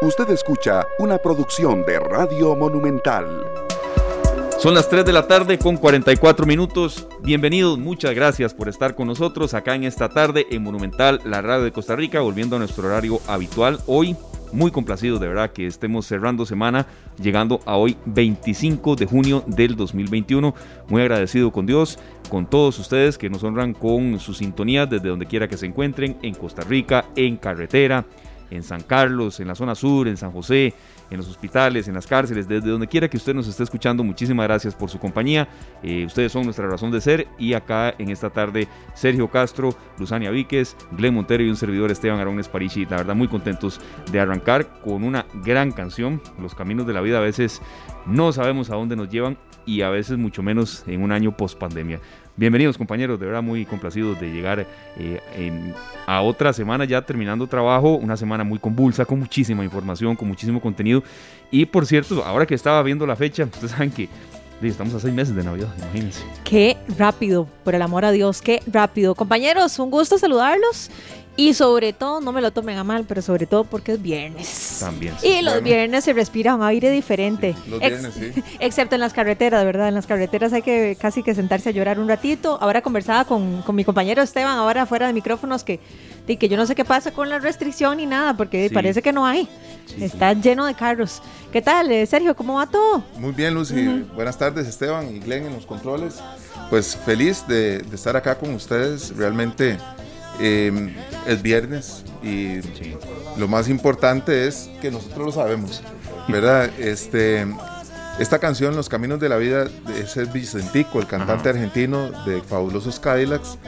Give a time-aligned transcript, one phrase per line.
[0.00, 3.44] Usted escucha una producción de Radio Monumental.
[4.60, 7.08] Son las 3 de la tarde con 44 minutos.
[7.20, 11.64] Bienvenidos, muchas gracias por estar con nosotros acá en esta tarde en Monumental, la radio
[11.64, 13.80] de Costa Rica, volviendo a nuestro horario habitual.
[13.88, 14.14] Hoy,
[14.52, 16.86] muy complacido de verdad que estemos cerrando semana,
[17.20, 20.54] llegando a hoy 25 de junio del 2021.
[20.86, 21.98] Muy agradecido con Dios,
[22.30, 26.16] con todos ustedes que nos honran con su sintonía desde donde quiera que se encuentren,
[26.22, 28.04] en Costa Rica, en carretera,
[28.50, 30.74] en San Carlos, en la zona sur, en San José,
[31.10, 34.04] en los hospitales, en las cárceles, desde donde quiera que usted nos esté escuchando.
[34.04, 35.48] Muchísimas gracias por su compañía.
[35.82, 37.28] Eh, ustedes son nuestra razón de ser.
[37.38, 42.20] Y acá en esta tarde, Sergio Castro, Luzania Víquez, Glenn Montero y un servidor Esteban
[42.20, 42.84] Arones Parichi.
[42.86, 43.80] La verdad, muy contentos
[44.10, 46.20] de arrancar con una gran canción.
[46.40, 47.62] Los caminos de la vida a veces
[48.06, 51.58] no sabemos a dónde nos llevan y a veces mucho menos en un año post
[51.58, 52.00] pandemia.
[52.38, 54.64] Bienvenidos compañeros, de verdad muy complacidos de llegar
[54.96, 55.74] eh,
[56.06, 60.60] a otra semana ya terminando trabajo, una semana muy convulsa, con muchísima información, con muchísimo
[60.60, 61.02] contenido.
[61.50, 64.08] Y por cierto, ahora que estaba viendo la fecha, ustedes saben que
[64.62, 66.22] estamos a seis meses de Navidad, imagínense.
[66.44, 69.16] Qué rápido, por el amor a Dios, qué rápido.
[69.16, 70.92] Compañeros, un gusto saludarlos
[71.38, 74.78] y sobre todo, no me lo tomen a mal, pero sobre todo porque es viernes.
[74.80, 75.14] También.
[75.22, 77.54] Y los viernes se respira un aire diferente.
[77.68, 78.42] los viernes, sí.
[78.58, 79.86] Excepto en las carreteras, ¿verdad?
[79.86, 82.58] En las carreteras hay que casi que sentarse a llorar un ratito.
[82.60, 85.78] Ahora conversaba con, con mi compañero Esteban, ahora fuera de micrófonos, que,
[86.26, 89.24] que yo no sé qué pasa con la restricción ni nada, porque parece que no
[89.24, 89.48] hay.
[90.00, 91.22] Está lleno de carros.
[91.52, 92.34] ¿Qué tal, eh, Sergio?
[92.34, 93.04] ¿Cómo va todo?
[93.16, 94.04] Muy bien, Lucy.
[94.16, 96.16] Buenas tardes, Esteban y Glenn en los controles.
[96.68, 99.16] Pues feliz de, de estar acá con ustedes.
[99.16, 99.78] Realmente
[100.40, 100.94] eh,
[101.26, 102.60] es viernes y
[103.38, 105.82] lo más importante es que nosotros lo sabemos,
[106.28, 106.70] ¿verdad?
[106.78, 107.46] Este,
[108.18, 112.98] esta canción, Los Caminos de la Vida, es el Vicentico, el cantante argentino de Fabulosos
[112.98, 113.58] Cadillacs.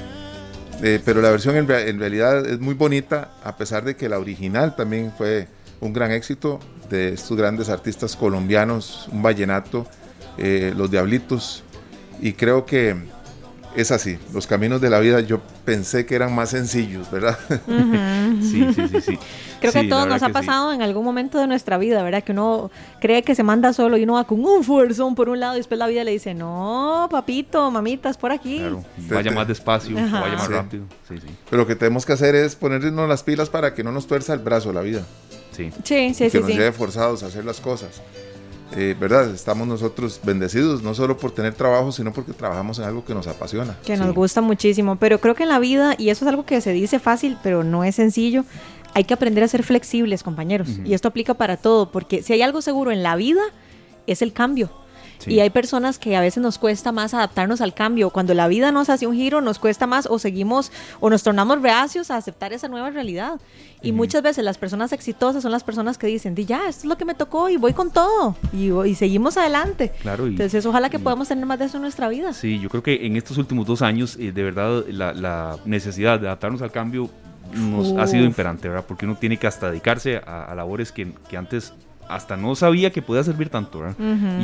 [0.82, 4.74] Eh, pero la versión en, realidad es muy bonita, a pesar de que la original
[4.74, 5.46] también fue
[5.80, 9.86] un gran éxito de estos grandes artistas colombianos, un vallenato,
[10.36, 11.62] eh, Los Diablitos.
[12.20, 12.96] Y creo que
[13.76, 14.18] es así.
[14.32, 17.38] Los caminos de la vida yo pensé que eran más sencillos, ¿verdad?
[18.42, 19.18] sí, sí, sí, sí.
[19.60, 22.24] Creo que a todos nos ha pasado en algún momento de nuestra vida, ¿verdad?
[22.24, 25.38] Que uno cree que se manda solo y uno va con un fuerzón por un
[25.38, 28.58] lado y después la vida le dice, no, papito, mamitas, por aquí.
[28.58, 30.84] Claro, vaya más despacio, vaya más rápido.
[31.06, 31.26] Sí, sí.
[31.50, 34.32] Pero lo que tenemos que hacer es ponernos las pilas para que no nos tuerza
[34.32, 35.04] el brazo la vida.
[35.52, 36.30] Sí, sí, sí.
[36.30, 38.00] Que nos lleve forzados a hacer las cosas.
[38.76, 39.30] Eh, ¿verdad?
[39.30, 43.26] Estamos nosotros bendecidos, no solo por tener trabajo, sino porque trabajamos en algo que nos
[43.26, 43.76] apasiona.
[43.84, 46.60] Que nos gusta muchísimo, pero creo que en la vida, y eso es algo que
[46.60, 48.44] se dice fácil, pero no es sencillo,
[48.94, 50.68] hay que aprender a ser flexibles, compañeros.
[50.84, 53.42] Y esto aplica para todo, porque si hay algo seguro en la vida,
[54.06, 54.70] es el cambio.
[55.26, 58.10] Y hay personas que a veces nos cuesta más adaptarnos al cambio.
[58.10, 61.60] Cuando la vida nos hace un giro, nos cuesta más o seguimos o nos tornamos
[61.62, 63.40] reacios a aceptar esa nueva realidad.
[63.82, 66.98] Y muchas veces las personas exitosas son las personas que dicen, ya, esto es lo
[66.98, 68.36] que me tocó y voy con todo.
[68.52, 69.92] Y, y seguimos adelante.
[70.02, 72.32] Claro, Entonces, ojalá que podamos tener más de eso en nuestra vida.
[72.32, 76.26] Sí, yo creo que en estos últimos dos años, eh, de verdad, la, necesidad de
[76.26, 77.10] adaptarnos al cambio
[77.52, 78.84] nos ha sido imperante, ¿verdad?
[78.86, 81.72] Porque uno tiene que hasta dedicarse a, labores que, que antes
[82.10, 83.82] hasta no sabía que podía servir tanto.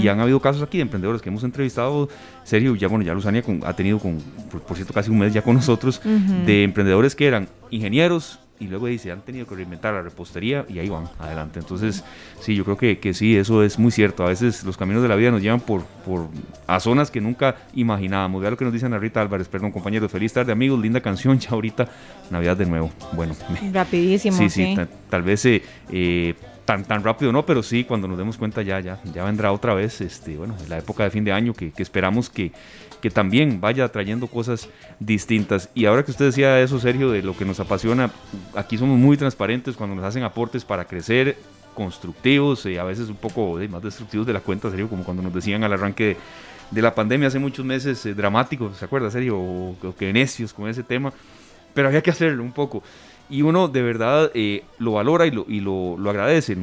[0.00, 2.08] Y han habido casos aquí de emprendedores que hemos entrevistado,
[2.44, 4.18] Sergio, ya bueno, ya Luzania ha tenido con,
[4.66, 6.00] por, cierto, casi un mes ya con nosotros,
[6.46, 10.78] de emprendedores que eran ingenieros, y luego dice, han tenido que reinventar la repostería y
[10.78, 11.58] ahí van adelante.
[11.60, 12.02] Entonces,
[12.40, 14.24] sí, yo creo que, que, sí, eso es muy cierto.
[14.24, 16.28] A veces los caminos de la vida nos llevan por, por
[16.66, 18.40] a zonas que nunca imaginábamos.
[18.40, 20.10] Vea lo que nos dice Rita Álvarez, perdón, compañeros.
[20.10, 20.80] Feliz tarde, amigos.
[20.80, 21.88] Linda canción, ya ahorita,
[22.30, 22.90] Navidad de nuevo.
[23.12, 23.34] Bueno,
[23.72, 24.36] rapidísimo.
[24.46, 24.76] Sí, sí,
[25.08, 26.34] tal, vez eh, eh
[26.66, 29.72] tan, tan rápido no, pero sí, cuando nos demos cuenta ya, ya, ya vendrá otra
[29.72, 32.52] vez, este, bueno, la época de fin de año que, esperamos que,
[33.00, 34.68] que también vaya trayendo cosas
[34.98, 35.70] distintas.
[35.74, 38.10] Y ahora que usted decía eso, Sergio, de lo que nos apasiona,
[38.54, 41.38] aquí somos muy transparentes cuando nos hacen aportes para crecer,
[41.74, 45.22] constructivos, y eh, a veces un poco más destructivos de la cuenta, Sergio, como cuando
[45.22, 46.16] nos decían al arranque
[46.70, 49.38] de, la pandemia hace muchos meses, eh, dramáticos, ¿se acuerda, Sergio?
[49.38, 51.12] O, o que necios con ese tema,
[51.74, 52.82] pero había que hacerlo un poco
[53.28, 56.56] y uno de verdad eh, lo valora y lo, y lo, lo agradece.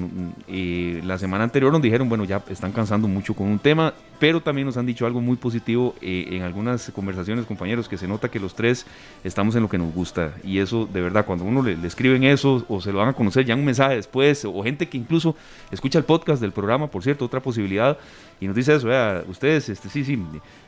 [0.47, 4.39] Eh, la semana anterior nos dijeron, bueno, ya están cansando mucho con un tema, pero
[4.39, 8.31] también nos han dicho algo muy positivo eh, en algunas conversaciones, compañeros, que se nota
[8.31, 8.85] que los tres
[9.21, 10.33] estamos en lo que nos gusta.
[10.45, 13.43] Y eso, de verdad, cuando uno le, escriben eso o se lo van a conocer
[13.43, 15.35] ya un mensaje después, o gente que incluso
[15.71, 17.97] escucha el podcast del programa, por cierto, otra posibilidad,
[18.39, 20.17] y nos dice eso, vea, ustedes, este, sí, sí,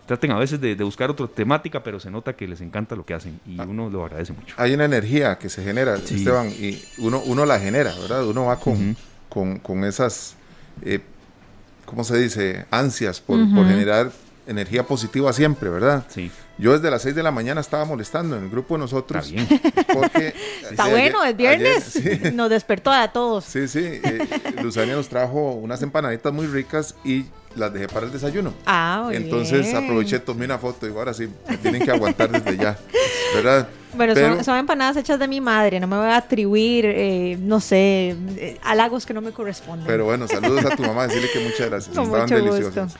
[0.05, 3.13] traten a veces de, buscar otra temática, pero se nota que les encanta lo que
[3.13, 3.65] hacen y ah.
[3.65, 4.53] uno lo agradece mucho.
[4.57, 8.27] Hay una energía que se genera, Esteban, y uno, uno la genera, ¿verdad?
[8.27, 8.97] Uno va con,
[9.29, 10.35] con, con, esas,
[10.81, 10.99] eh,
[11.85, 12.65] ¿cómo se dice?
[12.71, 14.11] Ansias por, por generar
[14.47, 16.05] energía positiva siempre, ¿verdad?
[16.09, 16.31] Sí.
[16.57, 19.27] Yo desde las 6 de la mañana estaba molestando en el grupo de nosotros.
[19.27, 19.61] Está bien.
[19.93, 20.33] Porque,
[20.69, 21.95] Está sí, bueno, ayer- es viernes.
[21.97, 22.31] ayer- sí.
[22.35, 23.43] Nos despertó a todos.
[23.45, 23.79] Sí, sí.
[23.83, 24.19] eh,
[24.61, 28.53] Luzania nos trajo unas empanaditas muy ricas y las dejé para el desayuno.
[28.65, 29.77] Ah, muy Entonces bien.
[29.77, 32.77] aproveché, tomé una foto y digo, ahora sí, me tienen que aguantar desde ya.
[33.35, 33.67] ¿Verdad?
[33.95, 37.37] Bueno, Pero- son, son empanadas hechas de mi madre, no me voy a atribuir, eh,
[37.39, 39.87] no sé, eh, halagos que no me corresponden.
[39.87, 41.95] Pero bueno, saludos a tu mamá, decirle que muchas gracias.
[41.95, 42.83] Con Estaban mucho deliciosas.
[42.93, 42.99] gusto.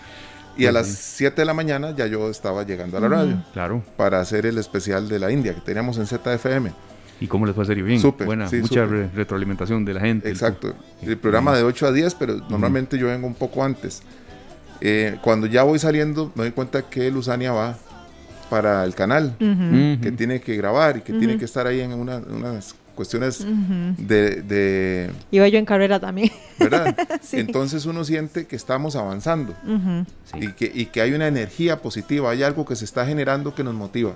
[0.57, 3.83] Y a las 7 de la mañana ya yo estaba llegando a la radio Claro.
[3.97, 6.71] para hacer el especial de la India que teníamos en ZFM.
[7.19, 7.99] ¿Y cómo les fue a serio bien?
[7.99, 10.29] Súper, Buena, sí, mucha re- retroalimentación de la gente.
[10.29, 10.73] Exacto.
[11.01, 14.01] El programa de 8 a 10, pero normalmente yo vengo un poco antes.
[14.81, 17.77] Eh, cuando ya voy saliendo, me doy cuenta que Luzania va
[18.49, 22.17] para el canal, que tiene que grabar y que tiene que estar ahí en una-
[22.17, 23.45] unas cuestiones
[23.97, 26.31] de, de- Iba yo en carrera también.
[26.59, 26.95] ¿Verdad?
[27.21, 27.39] Sí.
[27.39, 29.53] Entonces uno siente que estamos avanzando.
[30.31, 30.37] Sí.
[30.41, 33.63] y, que, y que hay una energía positiva, hay algo que se está generando que
[33.63, 34.13] nos motiva.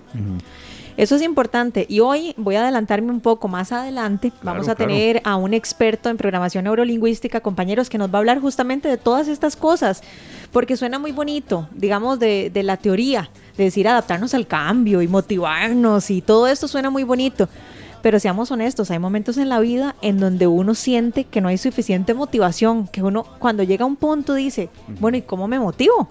[0.96, 1.86] Eso es importante.
[1.90, 4.32] Y hoy voy a adelantarme un poco más adelante.
[4.44, 8.20] Vamos Claro, a tener a un experto en programación neurolingüística, compañeros, que nos va a
[8.20, 10.02] hablar justamente de todas estas cosas.
[10.52, 15.08] Porque suena muy bonito, digamos, de, de la teoría, de decir adaptarnos al cambio y
[15.08, 17.48] motivarnos y todo esto suena muy bonito.
[18.02, 21.58] Pero seamos honestos, hay momentos en la vida en donde uno siente que no hay
[21.58, 24.70] suficiente motivación, que uno cuando llega a un punto dice,
[25.00, 26.08] bueno, ¿y cómo me motivo?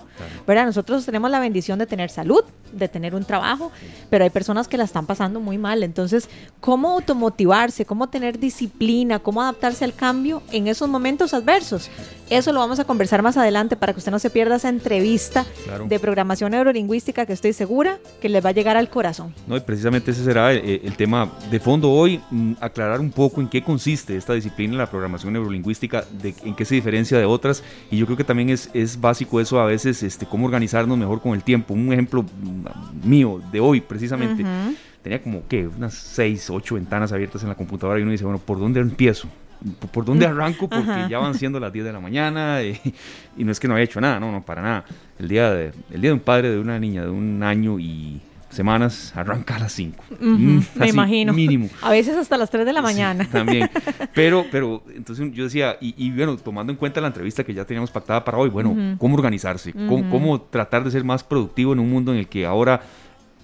[0.46, 0.66] ¿Verdad?
[0.66, 2.42] Nosotros tenemos la bendición de tener salud,
[2.72, 3.70] de tener un trabajo,
[4.10, 5.82] pero hay personas que la están pasando muy mal.
[5.82, 6.28] Entonces,
[6.60, 7.84] ¿cómo automotivarse?
[7.84, 9.18] ¿Cómo tener disciplina?
[9.20, 11.90] ¿Cómo adaptarse al cambio en esos momentos adversos?
[12.28, 15.46] Eso lo vamos a conversar más adelante para que usted no se pierda esa entrevista
[15.64, 15.86] Claro.
[15.86, 19.34] de programación neurolingüística que estoy segura que les va a llegar al corazón.
[19.46, 23.40] No, y precisamente ese será eh, el, tema de fondo hoy, mm, aclarar un poco
[23.40, 27.62] en qué consiste esta disciplina, la programación neurolingüística, de, en qué se diferencia de otras,
[27.90, 31.20] y yo creo que también es, es básico eso a veces, este, cómo organizarnos mejor
[31.20, 31.74] con el tiempo.
[31.74, 34.74] Un ejemplo mm, mío de hoy, precisamente, Ujú.
[35.02, 35.68] tenía como, ¿qué?
[35.68, 39.28] Unas 6, 8 ventanas abiertas en la computadora y uno dice, bueno, ¿por dónde empiezo?
[39.80, 40.68] ¿Por- ¿Por dónde arranco?
[40.68, 41.08] Porque Ajá.
[41.08, 42.80] ya van siendo las 10 de la mañana eh,
[43.36, 44.84] y no es que no haya hecho nada, no, no, para nada.
[45.18, 48.20] El día de, el día de un padre de una niña de un año y
[48.50, 50.04] semanas arranca a las 5.
[50.10, 51.32] Ujú, me imagino.
[51.32, 51.68] Mínimo.
[51.82, 53.28] A veces hasta las 3 de la Sí, mañana.
[53.32, 53.70] también.
[54.14, 57.64] Pero, pero, entonces yo decía, y, y bueno, tomando en cuenta la entrevista que ya
[57.64, 58.96] teníamos pactada para hoy, bueno.
[58.98, 59.72] ¿cómo organizarse?
[59.72, 62.82] ¿Cómo, cómo tratar de ser más productivo en un mundo en el que ahora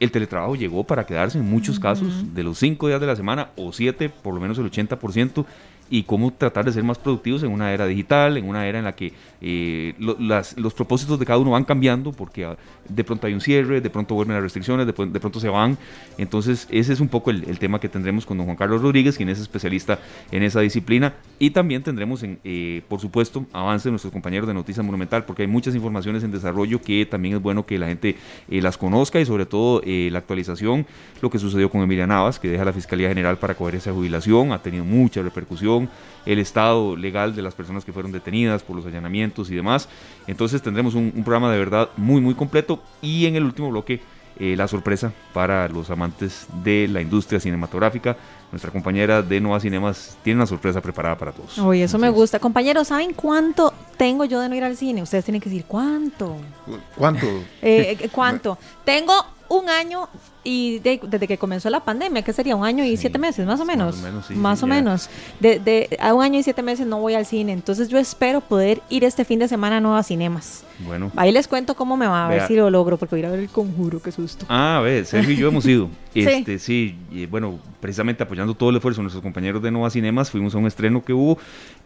[0.01, 3.51] el teletrabajo llegó para quedarse en muchos casos, de los cinco días de la semana
[3.56, 5.45] o siete, por lo menos el 80%,
[5.90, 8.84] y cómo tratar de ser más productivos en una era digital, en una era en
[8.84, 12.56] la que eh, los propósitos de cada uno van cambiando, porque ah,
[12.88, 15.48] de pronto hay un cierre, de pronto vuelven las restricciones, de, pr- de pronto se
[15.48, 15.76] van.
[16.19, 19.28] Entonces, ese es un poco el, tema que tendremos con don Juan Carlos Rodríguez, quien
[19.28, 19.98] es especialista
[20.31, 21.14] en esa disciplina.
[21.38, 25.42] Y también tendremos, en, eh, por supuesto, avance de nuestros compañeros de Noticias Monumental, porque
[25.42, 28.16] hay muchas informaciones en desarrollo que también es bueno que la gente
[28.48, 30.86] eh, las conozca y sobre todo la actualización,
[31.20, 34.52] lo que sucedió con Emilia Navas, que deja la Fiscalía General para coger esa jubilación,
[34.52, 35.74] ha tenido mucha repercusión,
[36.26, 39.88] el estado legal de las personas que fueron detenidas por los allanamientos y demás.
[40.26, 44.00] Entonces tendremos un, un programa de verdad muy, muy completo y en el último bloque
[44.37, 48.17] eh, la sorpresa para los amantes de la industria cinematográfica.
[48.50, 51.56] Nuestra compañera de Nova Cinemas tiene una sorpresa preparada para todos.
[51.59, 52.41] Uy, eso me gusta.
[52.41, 55.03] Compañeros, ¿saben cuánto tengo yo de no ir al cine?
[55.03, 56.37] Ustedes tienen que decir, ¿cuánto?
[56.97, 57.27] ¿Cuánto?
[57.62, 58.59] Eh, eh, ¿Cuánto?
[58.85, 59.15] Tengo
[59.49, 60.08] un año
[60.43, 62.55] y de- desde que comenzó la pandemia, ¿qué sería?
[62.56, 63.46] ¿Un año y Sí, siete meses?
[63.46, 63.96] Más o más o menos.
[64.02, 65.08] menos, sí, más sí, o menos.
[65.41, 67.53] De, de- a un año y siete meses no voy al cine.
[67.53, 70.65] Entonces yo espero poder ir este fin de semana a Nuevas Cinemas.
[70.81, 71.10] Bueno.
[71.17, 72.48] Ahí les cuento cómo me va, a ver Vea.
[72.48, 74.44] si lo logro, porque voy a ir a ver el conjuro, qué susto.
[74.48, 75.89] Ah, a ver, Sergio y yo hemos ido.
[76.15, 76.20] Sí.
[76.20, 80.31] Este, sí, y, bueno, precisamente apoyando todo el esfuerzo de nuestros compañeros de Nova Cinemas,
[80.31, 81.36] fuimos a un estreno que hubo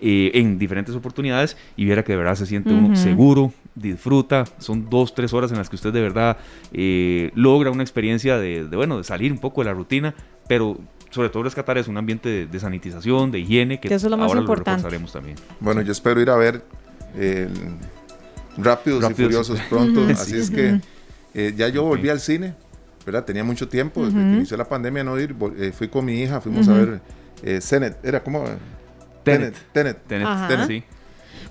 [0.00, 2.96] eh, en diferentes oportunidades y viera que de verdad se siente uno Ujú.
[2.96, 6.36] seguro, disfruta, son dos, tres horas en las que usted de verdad
[6.72, 10.14] eh, logra una experiencia de, de, bueno, de salir un poco de la rutina,
[10.46, 10.78] pero
[11.10, 14.10] sobre todo rescatar es un ambiente de, de sanitización, de higiene, que, Que eso es
[14.12, 14.70] lo más ahora importante.
[14.70, 15.36] lo reforzaremos también.
[15.58, 16.62] Bueno, yo espero ir a ver
[17.16, 17.48] eh,
[18.56, 20.00] Rápidos, Rápidos y Furiosos pronto.
[20.04, 20.12] Ujú.
[20.12, 20.36] Así Sí.
[20.38, 20.80] es que
[21.34, 22.54] eh, ya yo volví al cine,
[23.08, 23.24] ¿verdad?
[23.24, 25.34] Tenía mucho tiempo, desde que inició la pandemia no ir.
[25.36, 27.00] vol- eh, fui con mi hija, fuimos a ver
[27.42, 27.96] eh, Tenet.
[28.04, 28.44] Era como...
[29.24, 29.54] Tenet.
[29.72, 29.98] Tenet.
[30.06, 30.48] Tenet, Ajá.
[30.48, 30.84] Tenet, sí.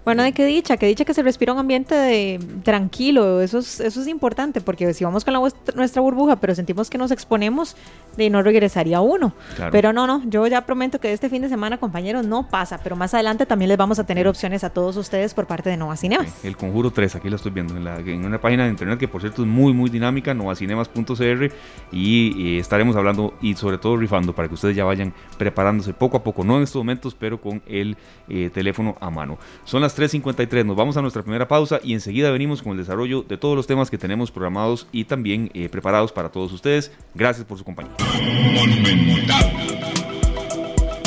[0.08, 3.82] Bueno, de qué dicha, qué dicha que se respira un ambiente de, tranquilo, eso es,
[3.82, 5.42] eso es importante, porque si vamos con la
[5.76, 7.76] nuestra burbuja, pero sentimos que nos exponemos,
[8.16, 9.34] de no regresaría uno.
[9.58, 9.74] Claro.
[9.74, 12.96] Pero no, no, yo ya prometo que este fin de semana, compañeros, no pasa, pero
[12.96, 15.98] más adelante también les vamos a tener opciones a todos ustedes por parte de Nova
[15.98, 16.46] Cinemas.
[16.46, 19.10] El Conjuro 3, aquí lo estoy viendo, en, la- en una página de internet que
[19.10, 21.52] por cierto es muy muy dinámica, novacinemas.cr
[21.92, 26.16] y, eh, estaremos hablando y sobre todo rifando para que ustedes ya vayan preparándose poco
[26.16, 27.98] a poco, no en estos momentos, pero con el
[28.30, 29.38] eh, teléfono a mano.
[29.66, 30.66] Son las 3.53.
[30.66, 33.66] Nos vamos a nuestra primera pausa y enseguida venimos con el desarrollo de todos los
[33.66, 36.92] temas que tenemos programados y también eh, preparados para todos ustedes.
[37.16, 37.96] Gracias por su compañía.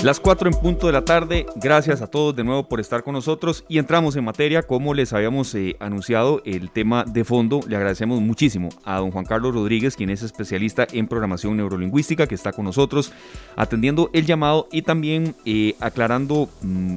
[0.03, 3.13] Las 4 en punto de la tarde, gracias a todos de nuevo por estar con
[3.13, 7.61] nosotros y entramos en materia como les habíamos eh, anunciado el tema de fondo.
[7.69, 12.35] Le agradecemos muchísimo a don Juan Carlos Rodríguez, quien es especialista en programación neurolingüística, que
[12.35, 13.13] está con nosotros
[13.57, 16.97] atendiendo el llamado y también eh, aclarando mm,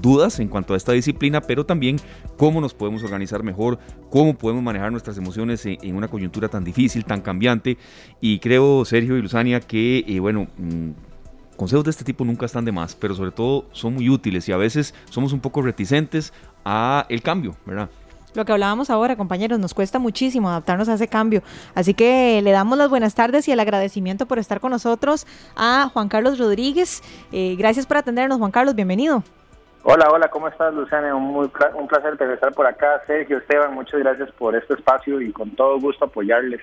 [0.00, 1.96] dudas en cuanto a esta disciplina, pero también
[2.36, 3.78] cómo nos podemos organizar mejor,
[4.10, 7.78] cómo podemos manejar nuestras emociones en, una coyuntura tan difícil, tan cambiante.
[8.20, 10.90] Y creo, Sergio y Luzania, que, eh, bueno, mm,
[11.56, 14.52] consejos de este tipo nunca están de más, pero sobre todo son muy útiles y
[14.52, 16.32] a veces somos un poco reticentes
[16.64, 17.88] a el cambio, ¿verdad?
[18.36, 21.42] Lo que hablábamos ahora, compañeros, nos cuesta muchísimo adaptarnos a ese cambio.
[21.74, 25.26] Así que le damos las buenas tardes y el agradecimiento por estar con nosotros
[25.56, 27.02] a Juan Carlos Rodríguez.
[27.32, 29.24] Eh, gracias por atendernos, Juan Carlos, bienvenido.
[29.88, 31.14] Hola, hola, ¿cómo estás, Luciana?
[31.14, 33.00] Un, muy, un placer estar por acá.
[33.06, 36.60] Sergio, Esteban, muchas gracias por este espacio y con todo gusto apoyarles.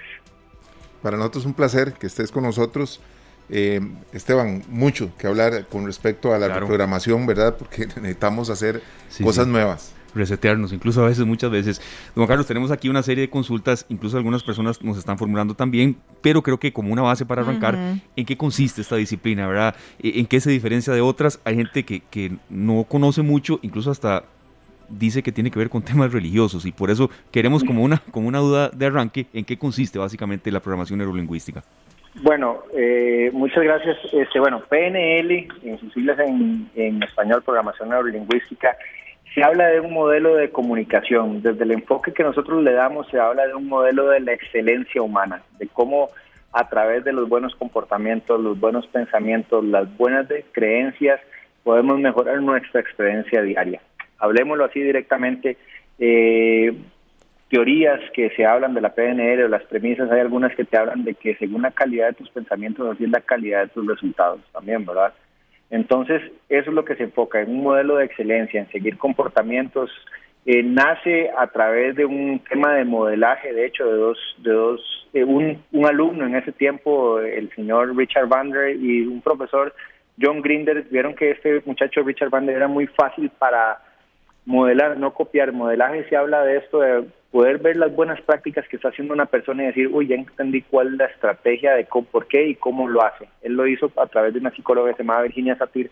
[1.01, 3.01] Para nosotros es un placer que estés con nosotros.
[3.49, 3.79] Eh,
[4.11, 7.55] Esteban, mucho que hablar con respecto a la programación, ¿verdad?
[7.57, 8.81] Porque necesitamos hacer
[9.23, 11.81] cosas nuevas resetearnos, incluso a veces, muchas veces.
[12.15, 15.97] Don Carlos, tenemos aquí una serie de consultas, incluso algunas personas nos están formulando también,
[16.21, 17.77] pero creo que como una base para arrancar,
[18.15, 19.75] ¿en qué consiste esta disciplina, verdad?
[20.01, 21.39] E, ¿En qué se diferencia de otras?
[21.43, 24.23] Hay gente que, que no conoce mucho, incluso hasta
[24.89, 28.27] dice que tiene que ver con temas religiosos y por eso queremos como una, como
[28.27, 31.63] una duda de arranque en qué consiste básicamente la programación neurolingüística.
[32.21, 33.97] Bueno, eh, muchas gracias.
[34.11, 38.77] Este, bueno, PNL, en sus siglas en, en español, Programación Neurolingüística,
[39.33, 41.41] se habla de un modelo de comunicación.
[41.41, 45.01] Desde el enfoque que nosotros le damos, se habla de un modelo de la excelencia
[45.01, 46.09] humana, de cómo
[46.51, 51.19] a través de los buenos comportamientos, los buenos pensamientos, las buenas creencias,
[51.63, 53.81] podemos mejorar nuestra experiencia diaria.
[54.19, 55.57] Hablemoslo así directamente.
[55.97, 56.75] Eh,
[57.49, 61.03] teorías que se hablan de la PNL o las premisas, hay algunas que te hablan
[61.03, 64.41] de que según la calidad de tus pensamientos, así es la calidad de tus resultados
[64.51, 65.13] también, ¿verdad?
[65.73, 69.89] Entonces, eso es lo que se enfoca en un modelo de excelencia, en seguir comportamientos.
[70.45, 75.09] Eh, nace a través de un tema de modelaje, de hecho, de dos, de dos,
[75.15, 79.73] un, un alumno en ese tiempo, el señor Richard Vander y un profesor
[80.21, 83.79] John Grinder, vieron que este muchacho Richard Vander era muy fácil para
[84.45, 85.53] modelar, no copiar.
[85.53, 89.25] Modelaje se habla de esto, de poder ver las buenas prácticas que está haciendo una
[89.25, 92.53] persona y decir, uy, ya entendí cuál es la estrategia de cómo, por qué y
[92.53, 93.27] cómo lo hace.
[93.41, 95.89] Él lo hizo a través de una psicóloga que se llama Virginia Satir.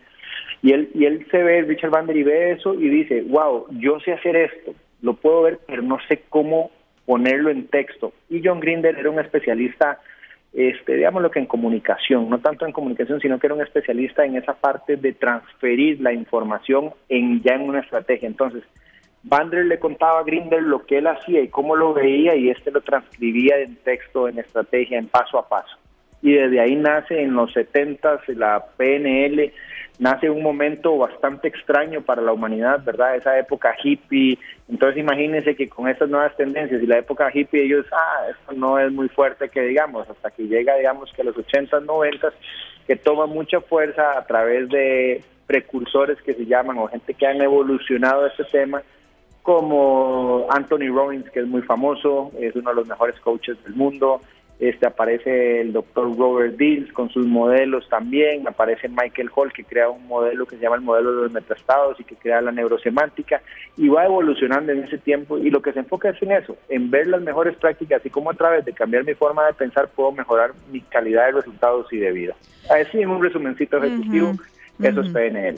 [0.61, 3.99] Y él, y él se ve, Richard Vander, y ve eso y dice, wow, yo
[4.01, 6.69] sé hacer esto, lo puedo ver, pero no sé cómo
[7.07, 8.13] ponerlo en texto.
[8.29, 9.99] Y John Grinder era un especialista
[10.53, 14.25] este, digamos lo que en comunicación, no tanto en comunicación, sino que era un especialista
[14.25, 18.27] en esa parte de transferir la información en ya en una estrategia.
[18.27, 18.63] Entonces,
[19.23, 22.71] Bandler le contaba a Grinder lo que él hacía y cómo lo veía y este
[22.71, 25.77] lo transcribía en texto, en estrategia, en paso a paso.
[26.23, 29.51] Y desde ahí nace en los 70 la PNL,
[29.99, 33.15] nace un momento bastante extraño para la humanidad, ¿verdad?
[33.15, 34.37] Esa época hippie.
[34.69, 38.79] Entonces imagínense que con estas nuevas tendencias y la época hippie ellos, ah, esto no
[38.79, 42.33] es muy fuerte que digamos, hasta que llega, digamos, que los 80, 90,
[42.87, 47.41] que toma mucha fuerza a través de precursores que se llaman o gente que han
[47.41, 48.81] evolucionado este tema,
[49.43, 54.21] como Anthony Robbins, que es muy famoso, es uno de los mejores coaches del mundo,
[54.61, 59.89] este aparece el doctor Robert Dills con sus modelos también, aparece Michael Hall que crea
[59.89, 63.41] un modelo que se llama el modelo de los metastados y que crea la neurosemántica.
[63.75, 65.39] Y va evolucionando en ese tiempo.
[65.39, 68.29] Y lo que se enfoca es en eso, en ver las mejores prácticas y cómo
[68.29, 71.97] a través de cambiar mi forma de pensar puedo mejorar mi calidad de resultados y
[71.97, 72.35] de vida.
[72.69, 74.33] Así en un resumencito ejecutivo,
[74.79, 75.55] eso es PNL.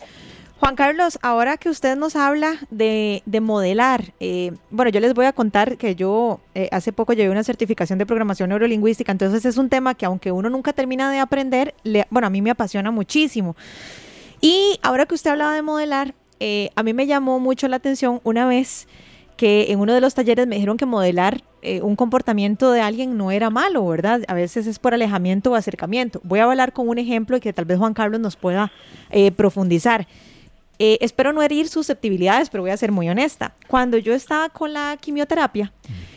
[0.63, 5.33] Juan Carlos, ahora que usted nos habla de, modelar, eh, bueno, yo les voy a
[5.33, 9.67] contar que yo eh, hace poco llevé una certificación de programación neurolingüística, entonces es un
[9.67, 11.75] tema que aunque uno nunca termina de aprender,
[12.09, 13.57] bueno, a mí me apasiona muchísimo.
[14.39, 18.21] Y ahora que usted hablaba de modelar, eh, a mí me llamó mucho la atención
[18.23, 18.87] una vez
[19.35, 21.43] que en uno de los talleres me dijeron que modelar
[21.81, 24.21] un comportamiento de alguien no era malo, ¿verdad?
[24.29, 26.21] A veces es por alejamiento o acercamiento.
[26.23, 28.71] Voy a hablar con un ejemplo y que tal vez Juan Carlos nos pueda
[29.35, 30.05] profundizar.
[30.79, 33.53] Eh, espero no herir susceptibilidades, pero voy a ser muy honesta.
[33.67, 35.71] Cuando yo estaba con la quimioterapia,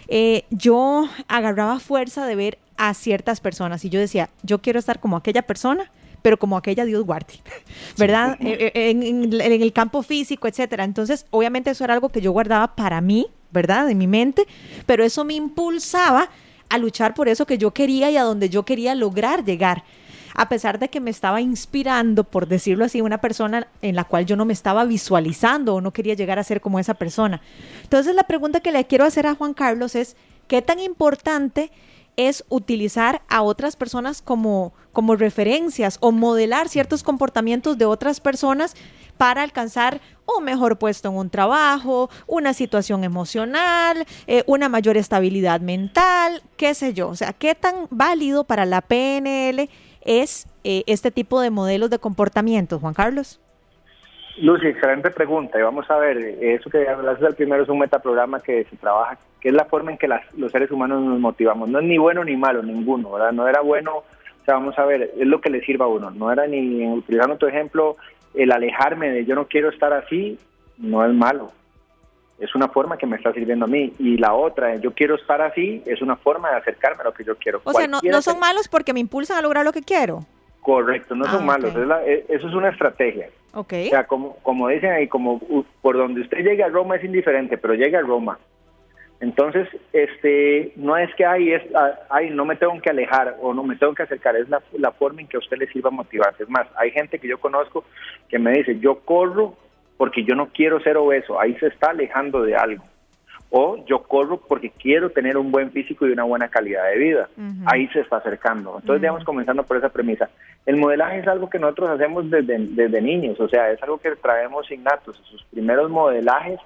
[0.09, 5.01] eh, yo agarraba fuerza de ver a ciertas personas y yo decía, yo quiero estar
[5.01, 5.91] como aquella persona,
[6.23, 7.35] pero como aquella Dios guarde,
[7.99, 8.37] ¿verdad?
[8.41, 9.33] Eh, en,
[9.63, 10.85] el campo físico, etcétera.
[10.85, 13.91] Entonces, obviamente eso era algo que yo guardaba para mí, ¿verdad?
[13.91, 14.47] En mi mente,
[14.87, 16.31] pero eso me impulsaba
[16.69, 19.85] a luchar por eso que yo quería y a donde yo quería lograr llegar.
[20.37, 24.27] A pesar de que me estaba inspirando, por decirlo así, una persona en la cual
[24.27, 27.41] yo no me estaba visualizando o no quería llegar a ser como esa persona.
[27.83, 30.15] Entonces la pregunta que le quiero hacer a Juan Carlos es,
[30.47, 31.73] ¿qué tan importante
[32.17, 38.75] es utilizar a otras personas como, como referencias o modelar ciertos comportamientos de otras personas
[39.17, 45.63] para alcanzar un mejor puesto en un trabajo, una situación emocional, eh, una mayor estabilidad
[45.63, 47.09] mental, qué sé yo.
[47.09, 49.71] O sea, ¿qué tan válido para la PNL
[50.07, 53.41] es eh, este tipo de modelos de comportamiento, Juan Carlos?
[54.39, 55.59] Lucy, excelente pregunta.
[55.59, 59.19] Y vamos a ver, eso que hablaste del primero es un metaprograma que se trabaja,
[59.41, 61.69] que es la forma en que los seres humanos nos motivamos.
[61.69, 63.33] No es ni bueno ni malo, ninguno, ¿verdad?
[63.33, 66.11] No era bueno, o sea, vamos a ver, es lo que le sirva a uno.
[66.11, 67.97] No era ni, utilizando tu ejemplo,
[68.35, 70.39] el alejarme de yo no quiero estar así,
[70.77, 71.53] no es malo.
[72.39, 73.93] Es una forma que me está sirviendo a mí.
[73.99, 77.25] Y la otra, yo quiero estar así, es una forma de acercarme a lo que
[77.25, 77.61] yo quiero.
[77.65, 80.25] O sea, no, no son malos porque me impulsan a lograr lo que quiero.
[80.61, 81.73] Correcto, no son ah, malos,
[82.07, 83.29] e, eso es una estrategia.
[83.55, 83.87] Okay.
[83.87, 85.41] O sea, como, como dicen ahí, como
[85.81, 88.37] por donde usted llegue a Roma es indiferente, pero llega a Roma.
[89.21, 91.63] Entonces, este, no es que ahí es,
[92.11, 94.91] ay, no me tengo que alejar o no me tengo que acercar, es la, la
[94.91, 96.43] forma en que a usted le sirva motivarse.
[96.43, 97.85] Es más, hay gente que yo conozco
[98.29, 99.55] que me dice, yo corro
[99.97, 102.85] porque yo no quiero ser obeso, ahí se está alejando de algo
[103.51, 107.29] o yo corro porque quiero tener un buen físico y una buena calidad de vida.
[107.67, 108.77] Ahí se está acercando.
[108.81, 110.29] Entonces, digamos, comenzando por esa premisa.
[110.65, 114.17] El modelaje es algo que nosotros hacemos desde, desde niños, o sea, es algo que
[114.17, 115.17] traemos innatos.
[115.31, 116.59] Sus primeros modelajes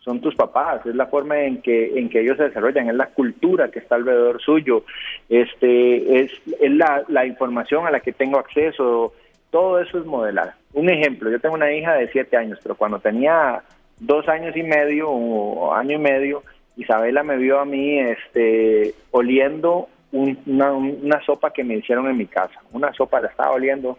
[0.00, 3.06] son tus papás, es la forma en que, en que ellos se desarrollan, es la
[3.06, 4.84] cultura que está alrededor suyo,
[5.30, 9.14] este, es, es la, la información a la que tengo acceso,
[9.54, 10.52] todo eso es modelar.
[10.72, 13.62] Un ejemplo, yo tengo una hija de siete años, pero cuando tenía
[14.00, 16.42] dos años y medio o año y medio,
[16.76, 22.26] Isabela me vio a mí este, oliendo una, una, sopa que me hicieron en mi
[22.26, 22.60] casa.
[22.72, 23.96] Una sopa la estaba oliendo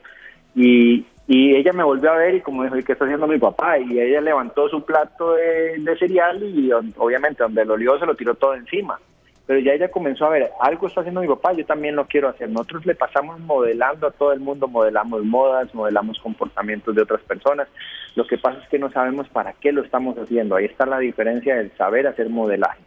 [0.54, 3.40] y, y ella me volvió a ver y como dijo, ¿y qué está haciendo mi
[3.40, 3.80] papá?
[3.80, 8.16] Y ella levantó su plato de, de cereal y obviamente donde lo olió se lo
[8.16, 9.00] tiró todo encima
[9.46, 12.30] pero ya ella comenzó a ver, algo está haciendo mi papá, yo también lo quiero
[12.30, 12.50] hacer.
[12.50, 17.68] Nosotros le pasamos modelando a todo el mundo, modelamos modas, modelamos comportamientos de otras personas.
[18.16, 20.56] Lo que pasa es que no sabemos para qué lo estamos haciendo.
[20.56, 22.82] Ahí está la diferencia del saber hacer modelaje.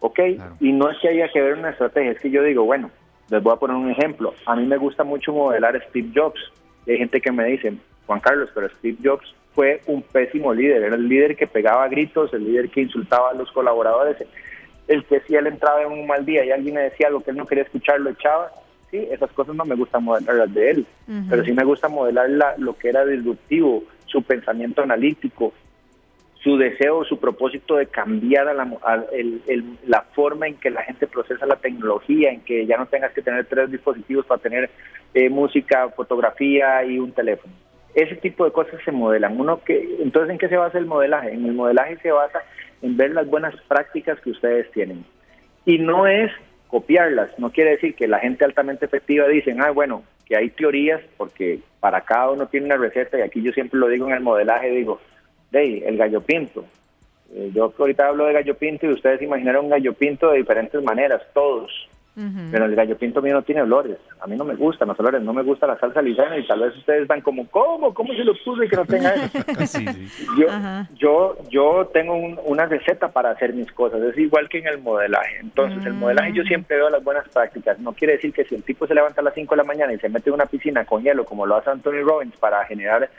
[0.00, 0.18] ¿Ok?
[0.60, 2.90] Y no es que haya que ver una estrategia, es que yo digo, bueno,
[3.28, 4.34] les voy a poner un ejemplo.
[4.46, 6.40] A mí me gusta mucho modelar a Steve Jobs.
[6.86, 7.74] Y hay gente que me dice,
[8.06, 12.32] Juan Carlos, pero Steve Jobs fue un pésimo líder, era el líder que pegaba gritos,
[12.32, 14.16] el líder que insultaba a los colaboradores
[14.88, 17.30] el que si él entraba en un mal día y alguien le decía algo que
[17.30, 18.50] él no quería escuchar, lo echaba.
[18.90, 20.86] Sí, esas cosas no me gusta modelarlas de él,
[21.30, 25.54] pero sí me gusta modelar lo que era disruptivo, su pensamiento analítico,
[26.42, 28.68] su deseo, su propósito de cambiar a la,
[29.86, 33.22] la forma en que la gente procesa la tecnología, en que ya no tengas que
[33.22, 34.68] tener tres dispositivos para tener
[35.14, 37.54] eh, música, fotografía y un teléfono.
[37.94, 39.40] Ese tipo de cosas se modelan.
[39.40, 41.32] Uno que, entonces, ¿en qué se basa el modelaje?
[41.32, 42.40] En el modelaje se basa
[42.82, 45.04] en ver las buenas prácticas que ustedes tienen.
[45.64, 46.30] Y no es
[46.66, 51.00] copiarlas, no quiere decir que la gente altamente efectiva dicen, ah, bueno, que hay teorías,
[51.16, 54.20] porque para cada uno tiene una receta, y aquí yo siempre lo digo en el
[54.20, 55.00] modelaje, digo,
[55.52, 56.64] hey, el gallo pinto.
[57.34, 61.22] Eh, yo ahorita hablo de gallo pinto y ustedes imaginaron gallo pinto de diferentes maneras,
[61.32, 61.70] todos.
[62.14, 63.96] Pero el gallo pinto mío no tiene olores.
[64.20, 66.60] A mí no me gustan los olores, no me gusta la salsa lisana y tal
[66.60, 67.94] vez ustedes están como, ¿cómo?
[67.94, 69.78] ¿Cómo se lo puse que no tenga eso?
[70.38, 70.46] Yo,
[70.94, 75.38] yo, yo tengo una receta para hacer mis cosas, es igual que en el modelaje.
[75.40, 76.46] Entonces, el modelaje yo mm.
[76.46, 77.78] siempre veo las buenas prácticas.
[77.78, 79.92] No quiere decir que si el tipo se levanta a las 5 de la mañana
[79.92, 83.10] y se mete en una piscina con hielo, como lo hace Anthony Robbins, para generar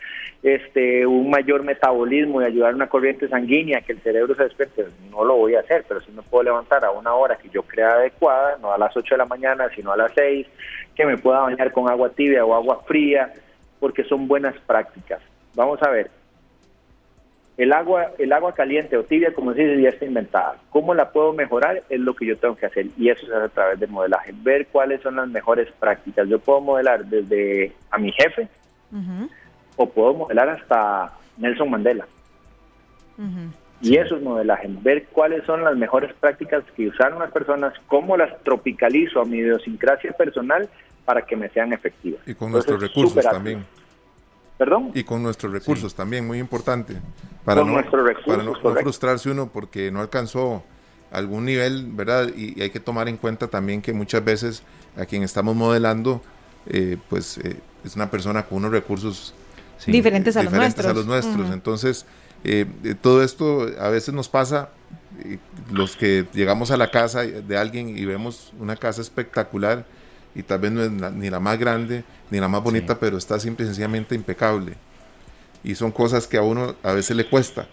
[0.41, 4.86] este un mayor metabolismo y ayudar a una corriente sanguínea que el cerebro se despierte,
[5.10, 7.63] no lo voy a hacer, pero si me puedo levantar a una hora que yo
[7.63, 10.48] crea adecuada, no a las 8 de la mañana, sino a las 6,
[10.96, 13.34] que me pueda bañar con agua tibia o agua fría,
[13.80, 15.22] porque son buenas prácticas.
[15.56, 16.10] Vamos a ver.
[17.56, 20.56] El agua, el agua caliente o tibia, como se dice, ya está inventada.
[20.72, 21.84] ¿Cómo la puedo mejorar?
[21.88, 22.88] Es lo que yo tengo que hacer.
[22.98, 24.32] Y eso se hace a través del modelaje.
[24.34, 26.28] Ver cuáles son las mejores prácticas.
[26.28, 28.48] Yo puedo modelar desde a mi jefe,
[29.76, 32.08] o puedo modelar hasta Nelson Mandela.
[33.84, 38.15] Y eso es modelaje, ver cuáles son las mejores prácticas que usaron las personas, cómo
[38.15, 40.69] las tropicalizo a mi idiosincrasia personal
[41.04, 42.22] para que me sean efectivas.
[42.26, 43.65] Y con nuestros recursos también.
[44.58, 44.91] ¿Perdón?
[44.93, 46.96] Y con nuestros recursos también, muy importante.
[47.43, 47.74] Para no,
[48.26, 50.63] para no, frustrarse uno porque no alcanzó
[51.12, 52.30] algún nivel, ¿verdad?
[52.34, 54.63] Y, hay que tomar en cuenta también que muchas veces
[54.96, 56.22] a quien estamos modelando,
[56.67, 59.34] eh, pues eh, es una persona con unos recursos
[59.86, 60.88] diferentes a los nuestros.
[60.88, 61.52] A los nuestros.
[61.52, 62.06] Entonces,
[62.43, 62.65] eh,
[63.01, 64.69] todo esto a veces nos pasa,
[65.71, 69.86] los que llegamos a la casa de alguien y vemos una casa espectacular
[70.36, 73.39] y tal vez no es ni la más grande ni la más bonita, pero está
[73.39, 74.73] simple y sencillamente impecable.
[75.63, 77.67] Y son cosas que a uno a veces le cuesta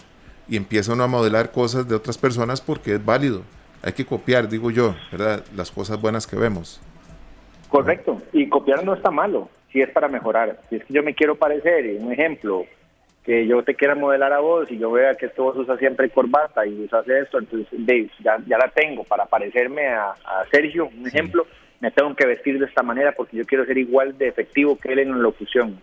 [0.48, 3.42] y empieza uno a modelar cosas de otras personas porque es válido.
[3.82, 5.44] Hay que copiar, digo yo, ¿verdad?
[5.56, 6.80] Las cosas buenas que vemos.
[7.68, 10.60] Correcto, y copiar no está malo, si es para mejorar.
[10.68, 12.66] Si es que yo me quiero parecer, un ejemplo,
[13.30, 16.66] que yo te quiera modelar a vos y yo vea que vos usa siempre corbata
[16.66, 20.14] y usas esto, entonces Dave, ya, ya la tengo para parecerme a,
[20.50, 21.46] Sergio, un ejemplo,
[21.78, 24.92] me tengo que vestir de esta manera porque yo quiero ser igual de efectivo que
[24.92, 25.80] él en locución.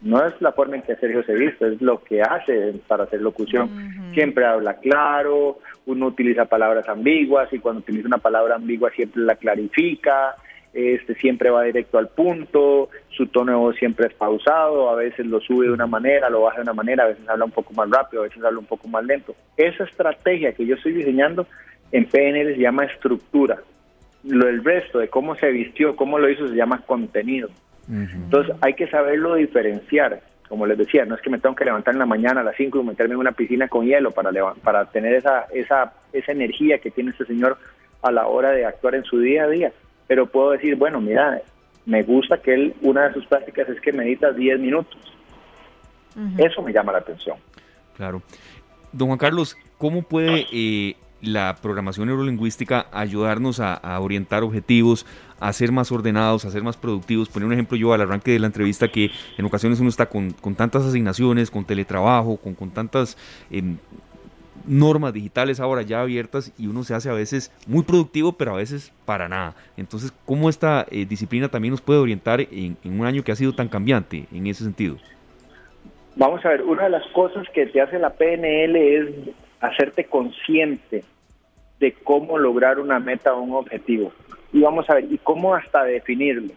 [0.00, 3.20] No es la forma en que Sergio se viste, es lo que hace para hacer
[3.20, 3.68] locución.
[4.14, 9.36] Siempre habla claro, uno utiliza palabras ambiguas y cuando utiliza una palabra ambigua siempre la
[9.36, 10.36] clarifica,
[10.78, 15.26] este siempre va directo al punto, su tono de voz siempre es pausado, a veces
[15.26, 17.72] lo sube de una manera, lo baja de una manera, a veces habla un poco
[17.74, 19.34] más rápido, a veces habla un poco más lento.
[19.56, 21.46] Esa estrategia que yo estoy diseñando
[21.92, 23.58] en PNL se llama estructura.
[24.24, 27.48] Lo del resto de cómo se vistió, cómo lo hizo, se llama contenido.
[27.90, 30.20] Entonces hay que saberlo diferenciar.
[30.48, 32.56] Como les decía, no es que me tengo que levantar en la mañana a las
[32.56, 36.78] 5 y meterme en una piscina con hielo para, para tener esa, esa, esa energía
[36.78, 37.58] que tiene este señor
[38.02, 39.72] a la hora de actuar en su día a día.
[40.08, 41.40] Pero puedo decir, bueno, mira,
[41.86, 44.98] me gusta que él, una de sus prácticas es que medita 10 minutos.
[46.36, 47.36] Eso me llama la atención.
[47.96, 48.22] Claro.
[48.90, 55.06] Don Juan Carlos, ¿cómo puede eh, la programación neurolingüística ayudarnos a, orientar objetivos,
[55.40, 57.28] a ser más ordenados, a ser más productivos.
[57.28, 60.32] Poner un ejemplo yo al arranque de la entrevista que en ocasiones uno está con,
[60.56, 63.16] tantas asignaciones, con teletrabajo, con, con tantas
[63.50, 63.78] em,
[64.68, 68.56] normas digitales ahora ya abiertas y uno se hace a veces muy productivo, pero a
[68.56, 69.54] veces para nada.
[69.76, 73.36] Entonces, ¿cómo esta eh, disciplina también nos puede orientar en, en un año que ha
[73.36, 74.96] sido tan cambiante en ese sentido?
[76.16, 79.10] Vamos a ver, una de las cosas que te hace la PNL es
[79.60, 81.04] hacerte consciente
[81.78, 84.12] de cómo lograr una meta o un objetivo.
[84.52, 86.54] Y vamos a ver, y cómo hasta definirlo.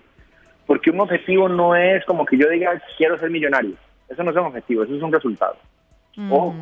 [0.65, 3.75] Porque un objetivo no es como que yo diga, quiero ser millonario.
[4.09, 5.55] Eso no es un objetivo, eso es un resultado.
[6.29, 6.53] O,